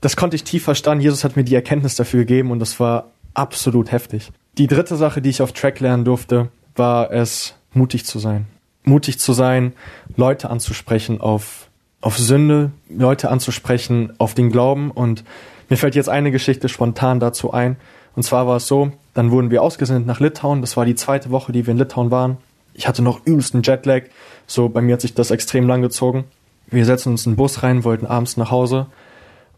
[0.00, 1.04] das konnte ich tief verstanden.
[1.04, 4.30] Jesus hat mir die Erkenntnis dafür gegeben und das war absolut heftig.
[4.58, 8.46] Die dritte Sache, die ich auf Track lernen durfte, war es, mutig zu sein.
[8.84, 9.74] Mutig zu sein,
[10.16, 14.90] Leute anzusprechen auf auf Sünde, Leute anzusprechen, auf den Glauben.
[14.90, 15.24] Und
[15.68, 17.76] mir fällt jetzt eine Geschichte spontan dazu ein.
[18.16, 20.60] Und zwar war es so, dann wurden wir ausgesendet nach Litauen.
[20.60, 22.38] Das war die zweite Woche, die wir in Litauen waren.
[22.74, 24.04] Ich hatte noch übelsten Jetlag.
[24.46, 26.24] So, bei mir hat sich das extrem lang gezogen.
[26.68, 28.86] Wir setzen uns in den Bus rein, wollten abends nach Hause.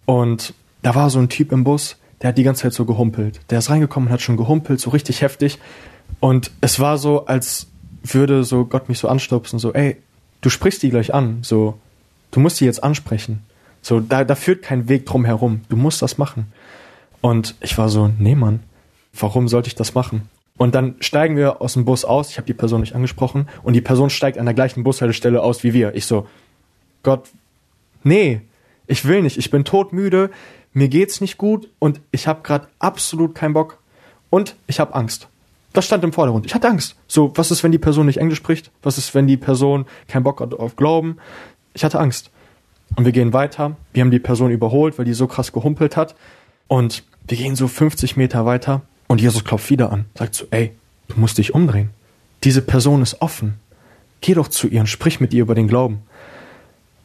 [0.04, 3.40] Und da war so ein Typ im Bus, der hat die ganze Zeit so gehumpelt.
[3.50, 5.58] Der ist reingekommen und hat schon gehumpelt, so richtig heftig.
[6.20, 7.68] Und es war so, als
[8.02, 9.96] würde so Gott mich so anstupsen, so, ey,
[10.40, 11.78] du sprichst die gleich an, so,
[12.32, 13.44] Du musst sie jetzt ansprechen.
[13.82, 15.60] So, da, da führt kein Weg drum herum.
[15.68, 16.52] Du musst das machen.
[17.20, 18.60] Und ich war so, nee, Mann,
[19.12, 20.28] warum sollte ich das machen?
[20.56, 22.30] Und dann steigen wir aus dem Bus aus.
[22.30, 23.48] Ich habe die Person nicht angesprochen.
[23.62, 25.94] Und die Person steigt an der gleichen Bushaltestelle aus wie wir.
[25.94, 26.26] Ich so,
[27.02, 27.28] Gott,
[28.02, 28.40] nee,
[28.86, 29.38] ich will nicht.
[29.38, 30.30] Ich bin todmüde.
[30.72, 33.78] Mir geht's nicht gut und ich habe gerade absolut keinen Bock.
[34.30, 35.28] Und ich habe Angst.
[35.72, 36.46] Das stand im Vordergrund.
[36.46, 36.96] Ich hatte Angst.
[37.06, 38.70] So, was ist, wenn die Person nicht Englisch spricht?
[38.82, 41.18] Was ist, wenn die Person keinen Bock hat auf Glauben?
[41.74, 42.30] Ich hatte Angst.
[42.96, 43.76] Und wir gehen weiter.
[43.92, 46.14] Wir haben die Person überholt, weil die so krass gehumpelt hat.
[46.68, 50.06] Und wir gehen so 50 Meter weiter und Jesus klopft wieder an.
[50.14, 50.72] Sagt so, ey,
[51.08, 51.90] du musst dich umdrehen.
[52.44, 53.54] Diese Person ist offen.
[54.20, 56.02] Geh doch zu ihr und sprich mit ihr über den Glauben.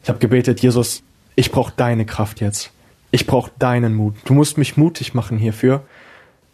[0.02, 1.02] Ich habe gebetet, Jesus,
[1.38, 2.70] ich brauche deine Kraft jetzt.
[3.10, 4.14] Ich brauche deinen Mut.
[4.24, 5.82] Du musst mich mutig machen hierfür.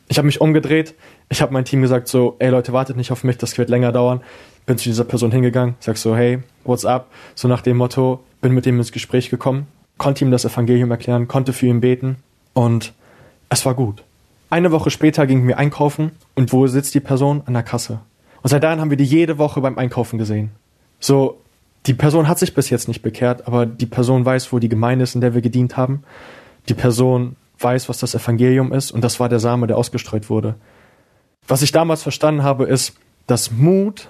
[0.08, 0.94] Ich habe mich umgedreht.
[1.28, 3.92] Ich habe mein Team gesagt so, ey Leute, wartet nicht auf mich, das wird länger
[3.92, 4.20] dauern
[4.66, 7.08] bin zu dieser Person hingegangen, sag so, hey, what's up?
[7.34, 9.66] So nach dem Motto, bin mit ihm ins Gespräch gekommen,
[9.98, 12.16] konnte ihm das Evangelium erklären, konnte für ihn beten
[12.52, 12.92] und
[13.48, 14.02] es war gut.
[14.50, 17.42] Eine Woche später gingen wir einkaufen und wo sitzt die Person?
[17.46, 18.00] An der Kasse.
[18.42, 20.50] Und seit dahin haben wir die jede Woche beim Einkaufen gesehen.
[21.00, 21.40] So,
[21.86, 25.02] die Person hat sich bis jetzt nicht bekehrt, aber die Person weiß, wo die Gemeinde
[25.02, 26.02] ist, in der wir gedient haben.
[26.68, 30.54] Die Person weiß, was das Evangelium ist und das war der Same, der ausgestreut wurde.
[31.46, 32.94] Was ich damals verstanden habe, ist,
[33.26, 34.08] dass Mut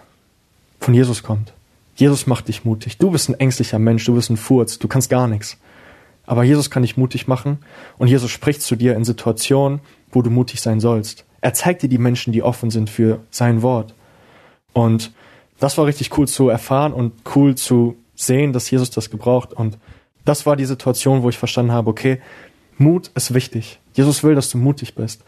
[0.80, 1.52] von Jesus kommt.
[1.96, 2.98] Jesus macht dich mutig.
[2.98, 5.58] Du bist ein ängstlicher Mensch, du bist ein Furz, du kannst gar nichts.
[6.26, 7.58] Aber Jesus kann dich mutig machen
[7.98, 11.24] und Jesus spricht zu dir in Situationen, wo du mutig sein sollst.
[11.40, 13.94] Er zeigt dir die Menschen, die offen sind für sein Wort.
[14.72, 15.12] Und
[15.64, 19.54] das war richtig cool zu erfahren und cool zu sehen, dass Jesus das gebraucht.
[19.54, 19.78] Und
[20.26, 22.20] das war die Situation, wo ich verstanden habe, okay,
[22.76, 23.80] Mut ist wichtig.
[23.94, 25.24] Jesus will, dass du mutig bist.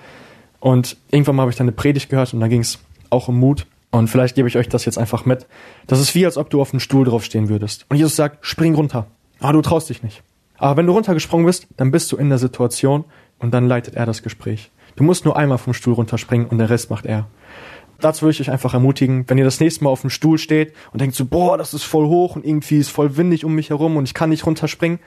[0.60, 3.40] Und irgendwann mal habe ich dann eine Predigt gehört und da ging es auch um
[3.40, 3.66] Mut.
[3.90, 5.46] Und vielleicht gebe ich euch das jetzt einfach mit.
[5.86, 7.86] Das ist wie, als ob du auf einem Stuhl draufstehen würdest.
[7.88, 9.06] Und Jesus sagt, spring runter.
[9.40, 10.22] Aber du traust dich nicht.
[10.58, 13.04] Aber wenn du runtergesprungen bist, dann bist du in der Situation
[13.38, 14.70] und dann leitet er das Gespräch.
[14.96, 17.26] Du musst nur einmal vom Stuhl runterspringen und der Rest macht er.
[18.00, 20.74] Dazu würde ich euch einfach ermutigen, wenn ihr das nächste Mal auf dem Stuhl steht
[20.92, 23.70] und denkt so, boah, das ist voll hoch und irgendwie ist voll windig um mich
[23.70, 24.98] herum und ich kann nicht runterspringen,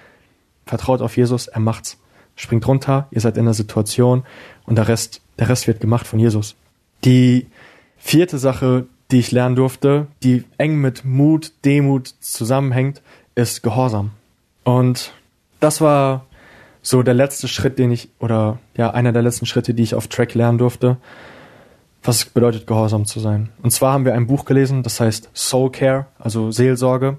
[0.65, 1.97] vertraut auf Jesus, er macht's.
[2.35, 4.23] Springt runter, ihr seid in der Situation
[4.65, 6.55] und der Rest, der Rest wird gemacht von Jesus.
[7.03, 7.47] Die
[7.97, 13.01] Vierte Sache, die ich lernen durfte, die eng mit Mut, Demut zusammenhängt,
[13.35, 14.11] ist Gehorsam.
[14.63, 15.11] Und
[15.59, 16.25] das war
[16.81, 20.07] so der letzte Schritt, den ich, oder ja, einer der letzten Schritte, die ich auf
[20.07, 20.97] Track lernen durfte,
[22.03, 23.49] was bedeutet, gehorsam zu sein.
[23.61, 27.17] Und zwar haben wir ein Buch gelesen, das heißt Soul Care, also Seelsorge.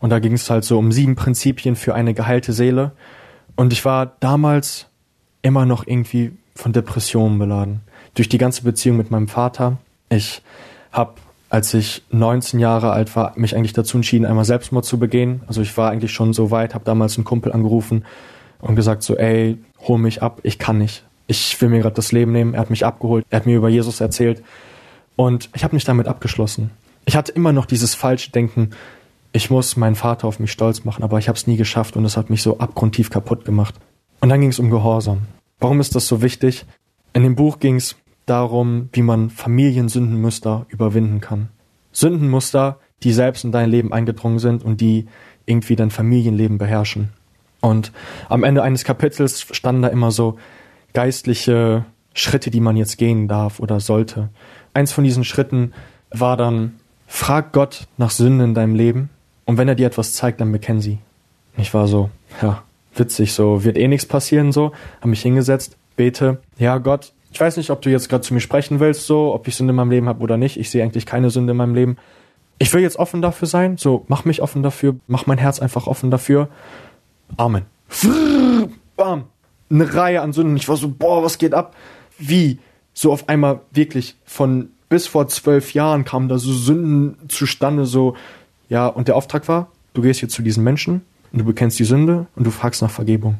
[0.00, 2.92] Und da ging es halt so um sieben Prinzipien für eine geheilte Seele.
[3.56, 4.88] Und ich war damals
[5.42, 7.80] immer noch irgendwie von Depressionen beladen.
[8.14, 9.78] Durch die ganze Beziehung mit meinem Vater
[10.12, 10.42] ich
[10.92, 11.14] habe,
[11.48, 15.42] als ich 19 Jahre alt war, mich eigentlich dazu entschieden, einmal Selbstmord zu begehen.
[15.46, 18.04] Also ich war eigentlich schon so weit, habe damals einen Kumpel angerufen
[18.60, 21.04] und gesagt so, ey, hol mich ab, ich kann nicht.
[21.32, 22.52] Ich will mir gerade das Leben nehmen.
[22.52, 24.42] Er hat mich abgeholt, er hat mir über Jesus erzählt
[25.16, 26.72] und ich habe mich damit abgeschlossen.
[27.06, 28.72] Ich hatte immer noch dieses falsche Denken,
[29.32, 32.04] ich muss meinen Vater auf mich stolz machen, aber ich habe es nie geschafft und
[32.04, 33.76] es hat mich so abgrundtief kaputt gemacht.
[34.20, 35.22] Und dann ging es um Gehorsam.
[35.58, 36.66] Warum ist das so wichtig?
[37.14, 41.48] In dem Buch ging es darum, wie man Familiensündenmuster überwinden kann.
[41.92, 45.06] Sündenmuster, die selbst in dein Leben eingedrungen sind und die
[45.46, 47.08] irgendwie dein Familienleben beherrschen.
[47.62, 47.90] Und
[48.28, 50.36] am Ende eines Kapitels standen da immer so
[50.92, 54.28] geistliche Schritte, die man jetzt gehen darf oder sollte.
[54.74, 55.72] Eins von diesen Schritten
[56.10, 56.74] war dann,
[57.06, 59.10] frag Gott nach Sünden in deinem Leben
[59.44, 60.98] Und wenn er dir etwas zeigt, dann bekenn sie.
[61.56, 62.62] Ich war so, ja,
[62.94, 67.56] witzig, so, wird eh nichts passieren, so, hab mich hingesetzt, bete, ja Gott, ich weiß
[67.56, 69.90] nicht, ob du jetzt gerade zu mir sprechen willst, so, ob ich Sünde in meinem
[69.90, 70.58] Leben habe oder nicht.
[70.58, 71.96] Ich sehe eigentlich keine Sünde in meinem Leben.
[72.58, 75.86] Ich will jetzt offen dafür sein, so, mach mich offen dafür, mach mein Herz einfach
[75.86, 76.48] offen dafür.
[77.36, 77.64] Amen.
[78.96, 79.24] Bam.
[79.72, 80.56] Eine Reihe an Sünden.
[80.56, 81.74] Ich war so, boah, was geht ab?
[82.18, 82.58] Wie?
[82.94, 88.14] So auf einmal wirklich von bis vor zwölf Jahren kamen da so Sünden zustande, so,
[88.68, 91.00] ja, und der Auftrag war, du gehst jetzt zu diesen Menschen
[91.32, 93.38] und du bekennst die Sünde und du fragst nach Vergebung.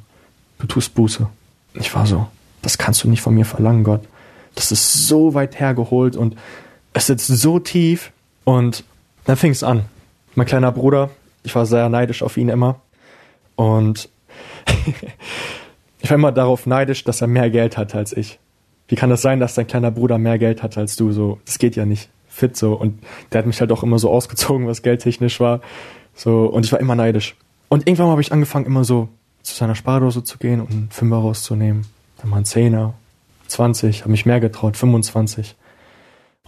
[0.59, 1.29] Du tust Buße.
[1.75, 2.27] Ich war so,
[2.62, 4.03] das kannst du nicht von mir verlangen, Gott.
[4.55, 6.37] Das ist so weit hergeholt und
[6.95, 8.12] es sitzt so tief.
[8.45, 8.85] Und
[9.25, 9.85] dann fing es an.
[10.35, 11.11] Mein kleiner Bruder,
[11.42, 12.81] ich war sehr neidisch auf ihn immer.
[13.57, 14.09] Und
[16.03, 18.41] ich war immer darauf neidisch, dass er mehr Geld hatte als ich.
[18.88, 21.12] Wie kann das sein, dass dein kleiner Bruder mehr Geld hat als du?
[21.12, 22.11] So, das geht ja nicht.
[22.29, 22.75] Fit so.
[22.75, 25.61] Und der hat mich halt auch immer so ausgezogen, was geldtechnisch war.
[26.15, 27.37] So, und ich war immer neidisch.
[27.69, 29.09] Und irgendwann habe ich angefangen, immer so
[29.43, 31.87] zu seiner Spardose zu gehen und einen Fünfer rauszunehmen.
[32.19, 32.95] Dann mal einen Zehner,
[33.47, 35.55] 20, habe mich mehr getraut, 25.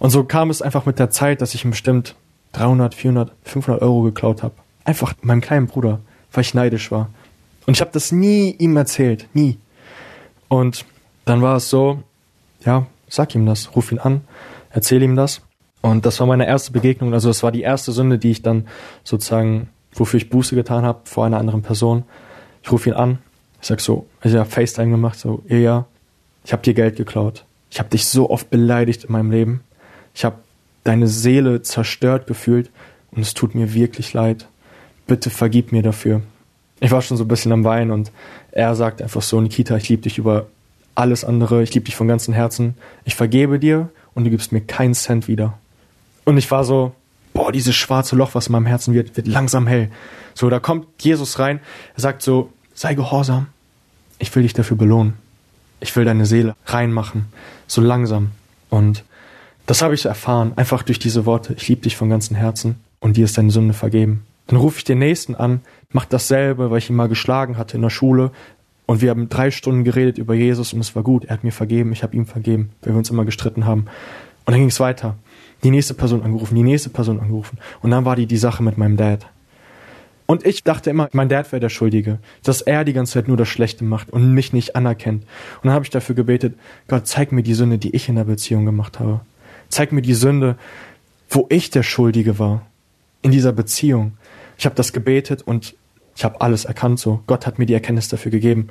[0.00, 2.16] Und so kam es einfach mit der Zeit, dass ich ihm bestimmt
[2.52, 4.54] 300, 400, 500 Euro geklaut habe.
[4.84, 6.00] Einfach meinem kleinen Bruder,
[6.32, 7.08] weil ich neidisch war.
[7.66, 9.58] Und ich habe das nie ihm erzählt, nie.
[10.48, 10.84] Und
[11.24, 12.02] dann war es so,
[12.64, 14.22] ja, sag ihm das, ruf ihn an,
[14.70, 15.40] erzähl ihm das.
[15.80, 18.68] Und das war meine erste Begegnung, also das war die erste Sünde, die ich dann
[19.02, 22.04] sozusagen, wofür ich Buße getan habe vor einer anderen Person.
[22.62, 23.18] Ich rufe ihn an,
[23.60, 25.86] ich sag so, ich habe FaceTime gemacht, so, ja,
[26.44, 27.44] ich habe dir Geld geklaut.
[27.70, 29.64] Ich habe dich so oft beleidigt in meinem Leben.
[30.14, 30.36] Ich habe
[30.84, 32.70] deine Seele zerstört gefühlt
[33.10, 34.48] und es tut mir wirklich leid.
[35.06, 36.22] Bitte vergib mir dafür.
[36.80, 38.10] Ich war schon so ein bisschen am Weinen und
[38.52, 40.46] er sagt einfach so, Nikita, ich liebe dich über
[40.94, 42.74] alles andere, ich liebe dich von ganzem Herzen.
[43.04, 45.58] Ich vergebe dir und du gibst mir keinen Cent wieder.
[46.24, 46.92] Und ich war so,
[47.32, 49.90] boah, dieses schwarze Loch, was in meinem Herzen wird, wird langsam hell.
[50.34, 51.60] So, da kommt Jesus rein,
[51.94, 53.48] er sagt so, sei gehorsam,
[54.18, 55.14] ich will dich dafür belohnen.
[55.80, 57.26] Ich will deine Seele reinmachen,
[57.66, 58.30] so langsam.
[58.70, 59.04] Und
[59.66, 63.16] das habe ich erfahren, einfach durch diese Worte, ich liebe dich von ganzem Herzen und
[63.16, 64.24] dir ist deine Sünde vergeben.
[64.46, 67.82] Dann rufe ich den Nächsten an, mach dasselbe, weil ich ihn mal geschlagen hatte in
[67.82, 68.30] der Schule.
[68.86, 71.24] Und wir haben drei Stunden geredet über Jesus und es war gut.
[71.24, 73.86] Er hat mir vergeben, ich habe ihm vergeben, weil wir uns immer gestritten haben.
[74.44, 75.16] Und dann ging es weiter.
[75.62, 77.58] Die nächste Person angerufen, die nächste Person angerufen.
[77.80, 79.26] Und dann war die die Sache mit meinem Dad.
[80.26, 83.36] Und ich dachte immer, mein Dad wäre der Schuldige, dass er die ganze Zeit nur
[83.36, 85.22] das Schlechte macht und mich nicht anerkennt.
[85.22, 86.54] Und dann habe ich dafür gebetet,
[86.88, 89.20] Gott, zeig mir die Sünde, die ich in der Beziehung gemacht habe.
[89.68, 90.56] Zeig mir die Sünde,
[91.28, 92.66] wo ich der Schuldige war
[93.22, 94.12] in dieser Beziehung.
[94.58, 95.74] Ich habe das gebetet und
[96.16, 97.20] ich habe alles erkannt so.
[97.26, 98.68] Gott hat mir die Erkenntnis dafür gegeben.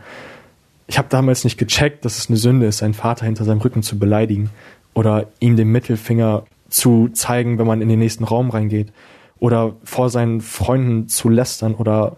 [0.87, 3.83] Ich habe damals nicht gecheckt, dass es eine Sünde ist, seinen Vater hinter seinem Rücken
[3.83, 4.49] zu beleidigen
[4.93, 8.91] oder ihm den Mittelfinger zu zeigen, wenn man in den nächsten Raum reingeht
[9.39, 12.17] oder vor seinen Freunden zu lästern oder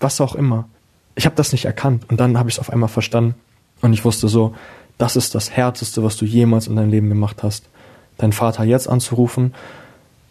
[0.00, 0.68] was auch immer.
[1.14, 3.34] Ich habe das nicht erkannt und dann habe ich es auf einmal verstanden
[3.80, 4.54] und ich wusste so,
[4.98, 7.68] das ist das Härteste, was du jemals in deinem Leben gemacht hast.
[8.18, 9.54] Deinen Vater jetzt anzurufen,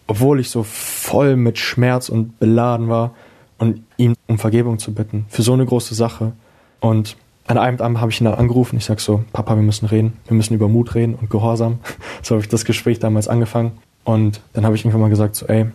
[0.07, 3.15] obwohl ich so voll mit Schmerz und beladen war
[3.57, 6.33] und ihm um Vergebung zu bitten für so eine große Sache.
[6.79, 8.77] Und an einem Abend habe ich ihn dann angerufen.
[8.77, 10.17] Ich sag so, Papa, wir müssen reden.
[10.27, 11.79] Wir müssen über Mut reden und Gehorsam.
[12.21, 13.73] So habe ich das Gespräch damals angefangen.
[14.03, 15.67] Und dann habe ich irgendwann mal gesagt so, ey,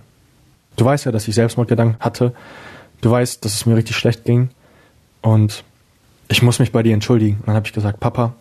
[0.76, 2.34] du weißt ja, dass ich Selbstmordgedanken hatte.
[3.00, 4.50] Du weißt, dass es mir richtig schlecht ging.
[5.22, 5.64] Und
[6.28, 7.38] ich muss mich bei dir entschuldigen.
[7.38, 8.34] Und dann habe ich gesagt, Papa,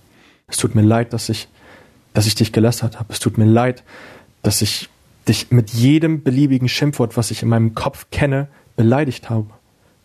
[0.47, 1.47] es tut mir leid, dass ich,
[2.13, 3.13] dass ich dich gelästert habe.
[3.13, 3.83] Es tut mir leid,
[4.41, 4.89] dass ich
[5.29, 9.47] dich mit jedem beliebigen Schimpfwort, was ich in meinem Kopf kenne, beleidigt habe.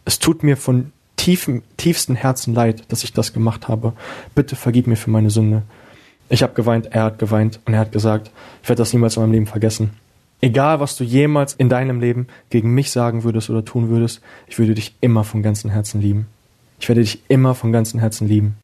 [0.05, 3.95] Es tut mir von tiefem, tiefsten Herzen leid, dass ich das gemacht habe.
[4.35, 5.63] Bitte vergib mir für meine Sünde.
[6.29, 8.31] Ich habe geweint, er hat geweint und er hat gesagt,
[8.63, 9.91] ich werde das niemals in meinem Leben vergessen.
[10.41, 14.59] Egal, was du jemals in deinem Leben gegen mich sagen würdest oder tun würdest, ich
[14.59, 16.27] würde dich immer von ganzem Herzen lieben.
[16.81, 18.57] Ich werde dich immer von ganzem Herzen lieben.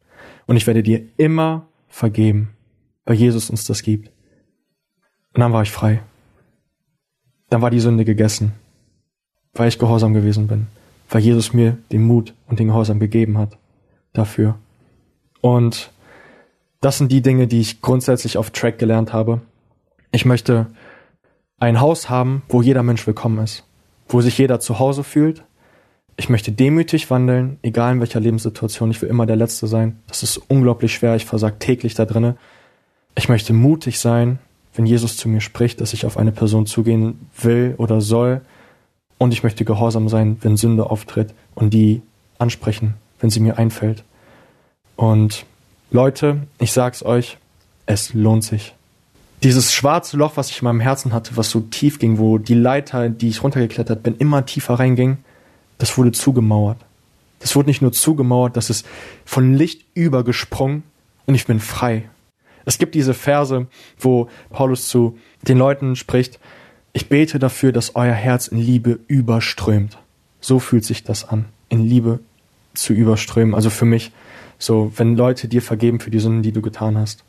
[0.47, 2.51] Und ich werde dir immer vergeben,
[3.07, 4.11] weil Jesus uns das gibt.
[5.33, 6.01] Und dann war ich frei.
[7.51, 8.53] Dann war die Sünde gegessen
[9.55, 10.67] weil ich gehorsam gewesen bin,
[11.09, 13.57] weil Jesus mir den Mut und den Gehorsam gegeben hat
[14.13, 14.57] dafür.
[15.41, 15.91] Und
[16.81, 19.41] das sind die Dinge, die ich grundsätzlich auf Track gelernt habe.
[20.13, 20.67] Ich möchte
[21.59, 23.65] ein Haus haben, wo jeder Mensch willkommen ist,
[24.09, 25.45] wo sich jeder zu Hause fühlt.
[26.17, 28.91] Ich möchte demütig wandeln, egal in welcher Lebenssituation.
[28.91, 30.01] Ich will immer der Letzte sein.
[30.07, 31.17] Das ist unglaublich schwer.
[31.17, 32.37] Ich versag täglich da drinnen.
[33.15, 34.39] Ich möchte mutig sein,
[34.75, 38.41] wenn Jesus zu mir spricht, dass ich auf eine Person zugehen will oder soll.
[39.19, 42.03] Und ich möchte gehorsam sein, wenn Sünde auftritt und die
[42.39, 44.05] ansprechen, wenn sie mir einfällt.
[44.97, 45.45] Und
[45.91, 47.37] Leute, ich sag's euch,
[47.87, 48.75] es lohnt sich.
[49.43, 52.55] dieses schwarze Loch, was ich in meinem Herzen hatte, was so tief ging, wo die
[52.55, 55.19] Leiter, die ich runtergeklettert bin, immer tiefer reinging,
[55.79, 56.79] das wurde zugemauert.
[57.39, 58.87] Das wurde nicht nur zugemauert, das ist
[59.25, 60.83] von Licht übergesprungen
[61.27, 62.09] und ich bin frei.
[62.65, 63.67] Es gibt diese Verse,
[63.99, 66.39] wo Paulus zu den Leuten spricht,
[66.93, 69.99] ich bete dafür, dass euer Herz in Liebe überströmt.
[70.41, 72.21] So fühlt sich das an, in Liebe
[72.75, 73.55] zu überströmen.
[73.55, 74.13] Also für mich,
[74.59, 77.25] so, wenn Leute dir vergeben für die Sünden, die du getan hast.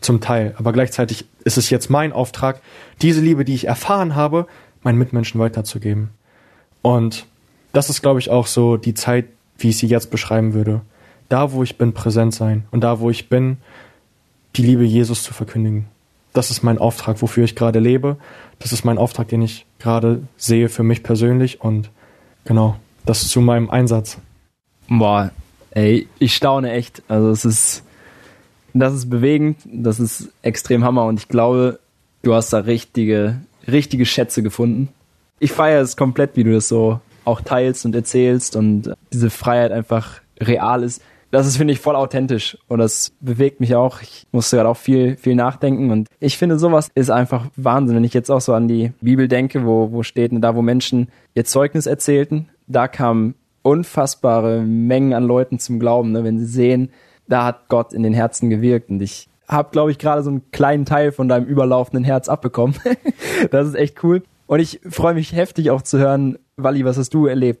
[0.00, 0.54] Zum Teil.
[0.58, 2.60] Aber gleichzeitig ist es jetzt mein Auftrag,
[3.00, 4.46] diese Liebe, die ich erfahren habe,
[4.82, 6.10] meinen Mitmenschen weiterzugeben.
[6.82, 7.26] Und
[7.72, 9.26] das ist, glaube ich, auch so die Zeit,
[9.56, 10.82] wie ich sie jetzt beschreiben würde.
[11.28, 12.66] Da, wo ich bin, präsent sein.
[12.70, 13.56] Und da, wo ich bin,
[14.56, 15.86] die Liebe Jesus zu verkündigen.
[16.32, 18.16] Das ist mein Auftrag, wofür ich gerade lebe.
[18.58, 21.60] Das ist mein Auftrag, den ich gerade sehe für mich persönlich.
[21.60, 21.90] Und
[22.44, 24.18] genau, das zu meinem Einsatz.
[24.88, 25.30] Boah,
[25.70, 27.02] ey, ich staune echt.
[27.08, 27.82] Also es ist,
[28.72, 31.78] das ist bewegend, das ist extrem Hammer und ich glaube,
[32.22, 34.88] du hast da richtige, richtige Schätze gefunden.
[35.38, 39.72] Ich feiere es komplett, wie du das so auch teilst und erzählst und diese Freiheit
[39.72, 41.02] einfach real ist.
[41.34, 44.00] Das ist, finde ich, voll authentisch und das bewegt mich auch.
[44.02, 47.96] Ich musste gerade auch viel, viel nachdenken und ich finde, sowas ist einfach Wahnsinn.
[47.96, 51.08] Wenn ich jetzt auch so an die Bibel denke, wo, wo steht, da wo Menschen
[51.34, 56.22] ihr Zeugnis erzählten, da kamen unfassbare Mengen an Leuten zum Glauben, ne?
[56.22, 56.90] wenn sie sehen,
[57.26, 60.52] da hat Gott in den Herzen gewirkt und ich habe, glaube ich, gerade so einen
[60.52, 62.76] kleinen Teil von deinem überlaufenden Herz abbekommen.
[63.50, 64.22] das ist echt cool.
[64.46, 67.58] Und ich freue mich heftig auch zu hören, Wally, was hast du erlebt?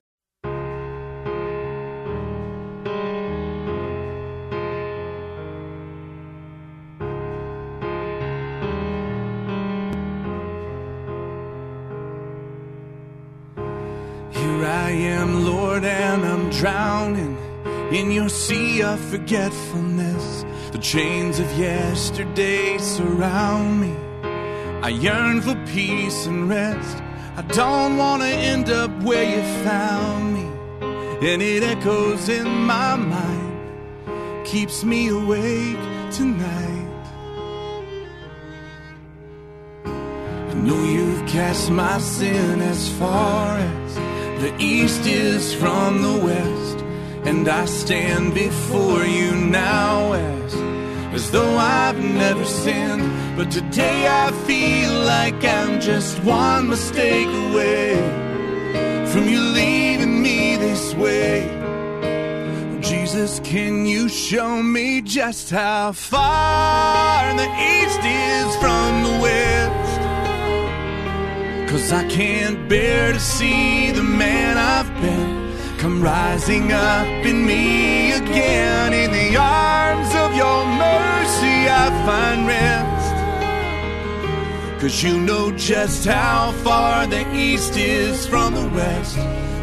[16.64, 17.36] Drowning
[17.92, 20.46] in your sea of forgetfulness.
[20.72, 23.94] The chains of yesterday surround me.
[24.82, 27.02] I yearn for peace and rest.
[27.36, 30.46] I don't want to end up where you found me.
[31.28, 37.04] And it echoes in my mind, keeps me awake tonight.
[39.84, 43.98] I know you've cast my sin as far as
[44.40, 46.78] the east is from the west.
[47.24, 50.54] And I stand before you now as,
[51.14, 53.36] as though I've never sinned.
[53.36, 57.94] But today I feel like I'm just one mistake away
[59.10, 61.48] from you leaving me this way.
[62.80, 69.83] Jesus, can you show me just how far the east is from the west?
[71.74, 78.12] Cause I can't bear to see the man I've been come rising up in me
[78.12, 78.92] again.
[78.92, 83.14] In the arms of your mercy, I find rest.
[84.80, 89.16] Cause you know just how far the east is from the west,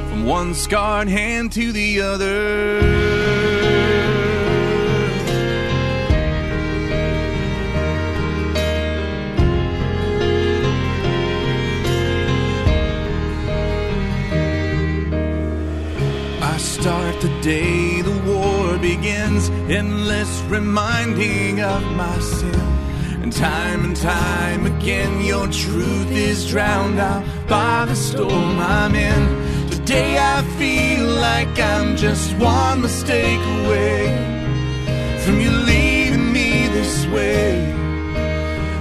[0.10, 3.51] from one scarred hand to the other.
[17.22, 22.56] The day the war begins, endless reminding of my sin.
[23.22, 29.70] And time and time again, your truth is drowned out by the storm I'm in.
[29.70, 34.08] Today I feel like I'm just one mistake away
[35.24, 37.68] from you leaving me this way.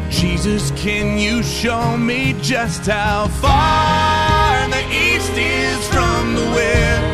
[0.08, 7.09] Jesus, can you show me just how far the east is from the west?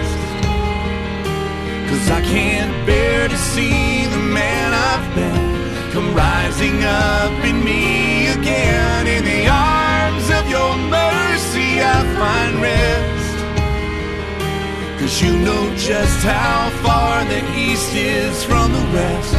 [2.07, 8.28] Cause I can't bear to see the man I've been come rising up in me
[8.28, 9.09] again.
[9.09, 13.36] In the arms of your mercy, I find rest.
[15.00, 19.34] Cause you know just how far the east is from the west,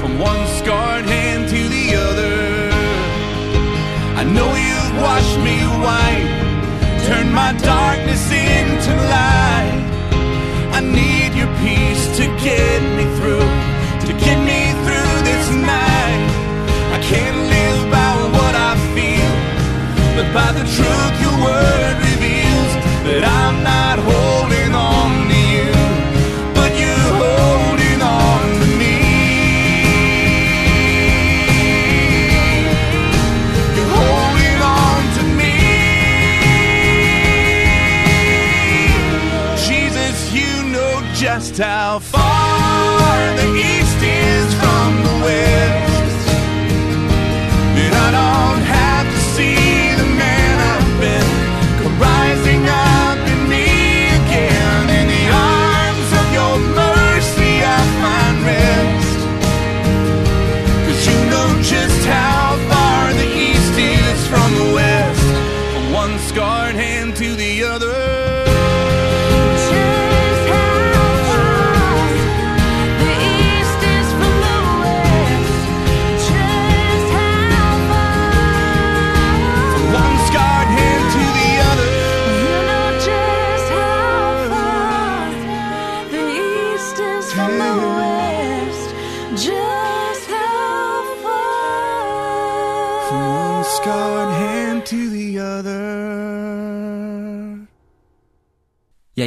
[0.00, 2.70] from one scarred hand to the other.
[4.16, 6.32] I know you've washed me white,
[7.04, 9.95] turned my darkness into light.
[10.92, 13.48] Need your peace to get me through,
[14.06, 16.22] to get me through this night.
[16.96, 19.32] I can't live by what I feel,
[20.16, 22.72] but by the truth your word reveals
[23.06, 23.85] that I'm not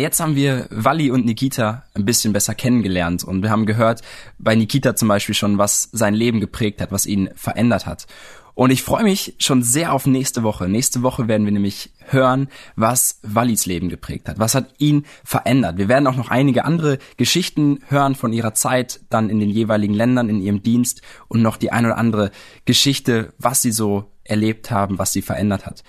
[0.10, 4.02] jetzt haben wir Wally und Nikita ein bisschen besser kennengelernt und wir haben gehört
[4.40, 8.08] bei Nikita zum Beispiel schon, was sein Leben geprägt hat, was ihn verändert hat.
[8.56, 10.68] Und ich freue mich schon sehr auf nächste Woche.
[10.68, 14.40] Nächste Woche werden wir nämlich hören, was Wallis Leben geprägt hat.
[14.40, 15.78] Was hat ihn verändert?
[15.78, 19.94] Wir werden auch noch einige andere Geschichten hören von ihrer Zeit dann in den jeweiligen
[19.94, 22.32] Ländern, in ihrem Dienst und noch die ein oder andere
[22.66, 25.84] Geschichte, was sie so erlebt haben, was sie verändert hat.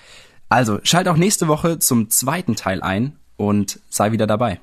[0.50, 4.60] Also schalt auch nächste Woche zum zweiten Teil ein und sei wieder dabei.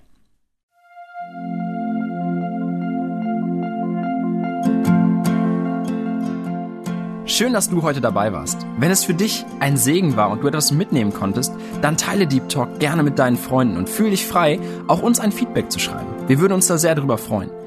[7.25, 8.65] Schön, dass du heute dabei warst.
[8.78, 12.49] Wenn es für dich ein Segen war und du etwas mitnehmen konntest, dann teile Deep
[12.49, 16.07] Talk gerne mit deinen Freunden und fühle dich frei, auch uns ein Feedback zu schreiben.
[16.28, 17.49] Wir würden uns da sehr darüber freuen.